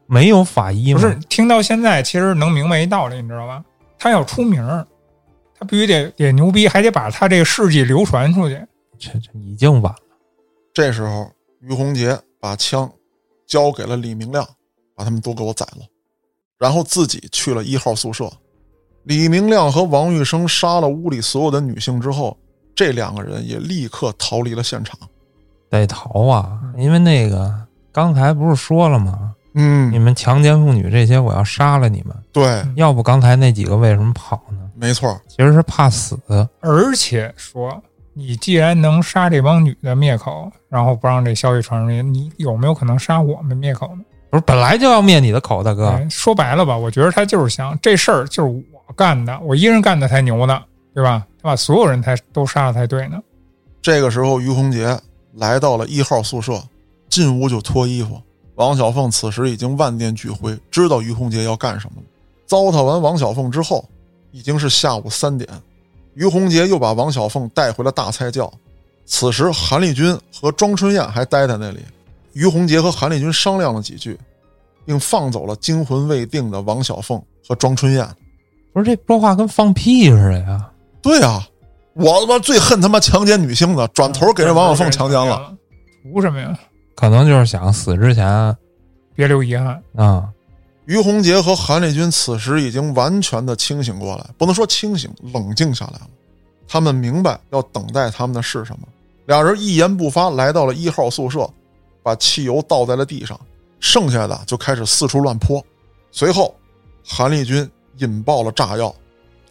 [0.05, 1.01] 没有法医吗？
[1.01, 3.63] 不是， 听到现在其实能明白一道理，你知道吧？
[3.97, 4.85] 他要出名儿，
[5.57, 8.61] 他必须得得牛逼，还得把他这个事迹流传出去。
[9.05, 9.99] 这这已经晚了。
[10.73, 11.29] 这时候，
[11.61, 12.91] 于洪杰把枪
[13.45, 14.45] 交给了李明亮，
[14.95, 15.85] 把他们都给我宰了，
[16.57, 18.31] 然后自己去了一号宿舍。
[19.03, 22.35] 李明亮和王玉生杀了屋里所有的女性之后，
[22.75, 24.97] 这两个人也立刻逃离了现场。
[25.69, 26.59] 得逃啊！
[26.77, 27.53] 因为那个
[27.91, 29.35] 刚才不是说了吗？
[29.57, 32.13] 嗯你嗯，们强奸妇女这些，我要杀了你们。
[32.33, 34.69] 对，要不刚才那几个为什么跑呢？
[34.75, 36.19] 没错，其实是怕死。
[36.59, 37.81] 而且说，
[38.17, 44.03] 你既然能杀这帮女的灭口，然后不让这消息传出去，你有没有可能杀我们灭口呢？
[44.29, 45.89] 不是本来就要灭你的口，大哥。
[45.89, 50.63] 哎说白了吧，我觉得他就是想这事儿就是我干的，我一人干的才牛呢，
[50.93, 51.27] 对吧？
[51.43, 53.21] 他把所有人才都杀了才对呢。
[53.81, 54.97] 这个时候，于洪杰
[55.33, 56.63] 来到了一号宿舍，
[57.09, 58.19] 进屋就脱衣服。
[58.55, 62.07] 王小凤此时已经万念俱灰，知道于洪杰要干什么了。
[62.45, 63.83] 糟蹋完王小凤之后，
[64.31, 65.49] 已经是下午三点。
[66.15, 68.51] 于洪杰又把王小凤带回了大菜窖。
[69.05, 71.79] 此时，韩立军和庄春燕还待在那里。
[72.33, 74.19] 于洪杰和韩立军商量了几句，
[74.83, 78.07] 并放走了惊魂未定的王小凤和庄春燕。
[78.73, 80.69] 不是这说话跟放屁似的呀！
[81.01, 81.47] 对啊，
[81.93, 85.55] 我他妈最恨他妈强奸女性的，转头给人王小凤强奸了。
[86.03, 86.57] 图什么呀？
[86.95, 88.55] 可能就是想死之前啊、
[89.15, 89.81] 别留遗憾。
[90.85, 96.07] 于洪杰和韩立军此时已经完全的清醒过来，不能说清醒，冷静下来了。
[96.67, 98.87] 他们明白要等待他们的是什么。
[99.25, 101.49] 俩人一言不发来到了一号宿舍，
[102.03, 103.39] 把汽油倒在了地上，
[103.79, 105.63] 剩下的就开始四处乱泼。
[106.11, 106.55] 随后，
[107.03, 107.67] 韩立军
[107.97, 108.93] 引爆了炸药，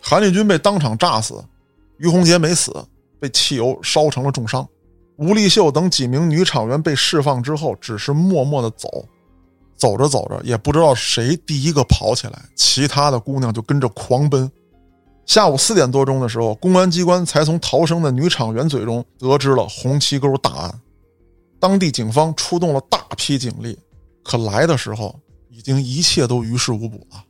[0.00, 1.44] 韩立军被当场炸死，
[1.98, 2.72] 于洪杰没死，
[3.18, 4.66] 被汽油烧成了重伤。
[5.16, 9.04] 吴丽秀等几名女厂员被释放之后，只是默默的走，
[9.76, 14.50] 走着走着，也不知道谁第一个跑起来，其他的姑娘就跟着狂奔。
[15.26, 20.80] 下午四点多钟的时候，公安机关才从逃生的女厂员嘴中得知了红旗沟大案。
[21.58, 23.78] 当地警方出动了大批警力，
[24.22, 25.18] 可来的时候
[25.48, 27.24] 已经一切都于事无补了。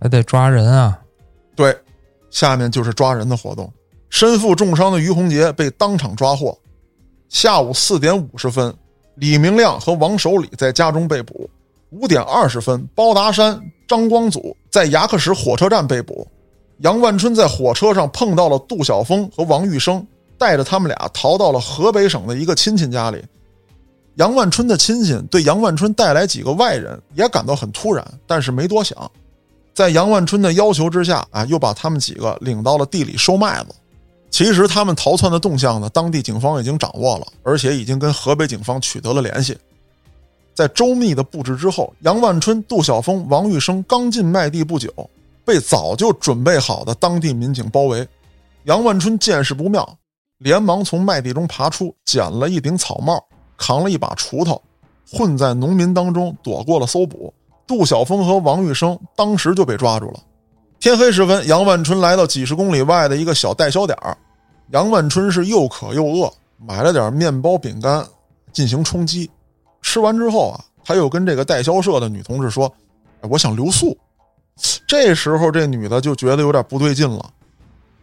[0.00, 1.00] 还得抓人啊！
[1.54, 1.76] 对，
[2.28, 3.72] 下面就是抓人的活动。
[4.10, 6.56] 身负重伤的于洪杰被当场抓获。
[7.28, 8.74] 下午四点五十分，
[9.16, 11.48] 李明亮和王守礼在家中被捕。
[11.90, 16.26] 五点二十分，包达山、张光祖在牙克石火车站被捕。
[16.78, 20.06] 杨万春在火车上碰到了杜晓峰和王玉生，
[20.36, 23.24] 带着他们俩逃到了河北省的一个亲戚家里。
[24.16, 29.10] 杨万春的亲戚对杨万春带来几个外人也感到很突然，但是没多想，
[29.72, 33.74] 在杨万春的要求之下，啊，又把他们几个领到了地里收麦子。
[34.36, 39.56] 其实他们逃窜的动向呢，当地警方已经掌握了，而且已经跟河北警方取得了联系。
[40.54, 44.92] 在周密的布置之后，杨万春、杜晓峰、王玉生刚进麦地不久，
[45.42, 48.06] 被早就准备好的当地民警包围。
[48.64, 49.88] 杨万春见势不妙，
[50.36, 53.18] 连忙从麦地中爬出，捡了一顶草帽，
[53.56, 54.60] 扛了一把锄头，
[55.10, 57.32] 混在农民当中躲过了搜捕。
[57.66, 60.20] 杜晓峰和王玉生当时就被抓住了。
[60.78, 64.14] 天黑时分，杨万春来到几十公里外的一个小代销点儿。
[64.70, 68.04] 杨万春是又渴又饿，买了点面包、饼干，
[68.52, 69.30] 进行充饥。
[69.82, 72.72] 吃完之后啊，他又跟这个代销社的女同志说
[73.22, 73.96] ：“哎，我想留宿。”
[74.88, 77.30] 这时候这女的就觉得有点不对劲了，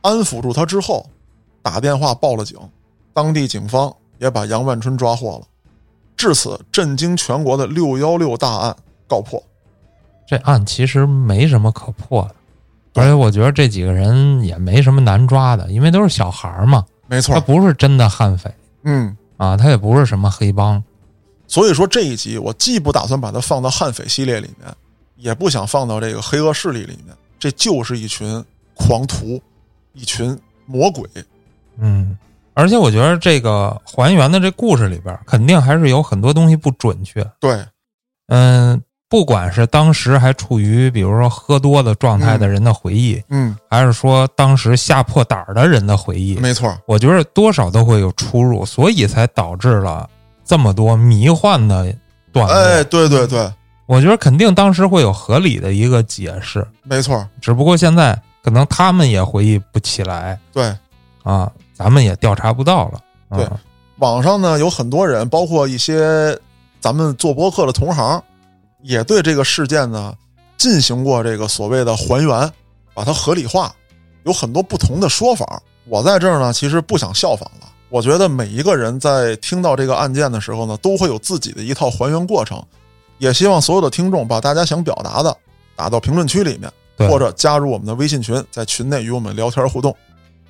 [0.01, 1.05] 安抚住他之后，
[1.61, 2.57] 打电话报了警，
[3.13, 5.47] 当地警方也把杨万春抓获了。
[6.15, 8.75] 至此，震惊全国的“六幺六”大案
[9.07, 9.41] 告破。
[10.25, 12.35] 这案其实没什么可破的，
[12.95, 16.85] 而且我觉得这几个人也没什么难抓的，因为都是小孩儿嘛。
[17.07, 20.81] 没错他，不是真的悍匪嗯，啊，他也不是什么黑帮。
[21.47, 24.73] 所以说这一集我既不打算把它放到悍匪系列里面，
[25.17, 29.39] 也不想放到这个黑恶势力里面，这就是一群狂徒，
[29.93, 31.03] 一群魔鬼。
[31.77, 32.17] 嗯，
[32.53, 37.23] 而且我觉得这个还原的这故事里边，肯定还是有很多东西不准确。
[37.39, 37.63] 对，
[38.27, 38.81] 嗯，
[39.13, 50.09] 不管是当时还处于比如说喝多的状态的人的回忆，嗯，还是说当时吓破胆儿的人的回忆，没错，我觉得多少都会有出入，所以才导致了
[50.43, 51.95] 这么多迷幻的
[52.31, 52.55] 段落。
[52.55, 53.47] 哎，对对对，
[53.85, 60.39] 我觉得肯定当时会有合理的一个解释，没错，只不过现在可能他们也回忆不起来。
[60.51, 60.75] 对。
[61.21, 62.99] 啊，咱们也调查不到了。
[63.29, 63.47] 啊、对
[63.99, 66.35] 网上呢有很多人，包括一些
[66.79, 68.19] 咱们做播客的同行，
[68.83, 70.13] 也对这个事件呢
[70.57, 72.51] 进行过这个所谓的还原，
[72.93, 73.73] 把它合理化，
[74.23, 75.61] 有很多不同的说法。
[75.85, 77.67] 我在这儿呢，其实不想效仿了。
[77.89, 82.61] 我觉得每一个人在听到这个案件的时候呢，都会有自己的一套还原过程。
[83.19, 85.35] 也希望所有的听众把大家想表达的
[85.75, 86.71] 打到评论区里面，
[87.09, 89.95] 或者加入我们的微信群，在群内与我们聊天互动。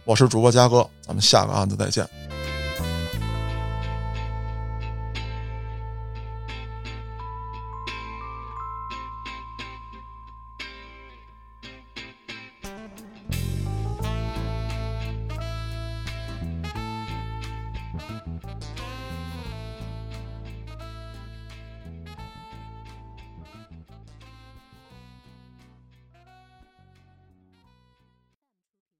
[0.05, 2.07] 我是主播嘉哥，咱们下个案子再见。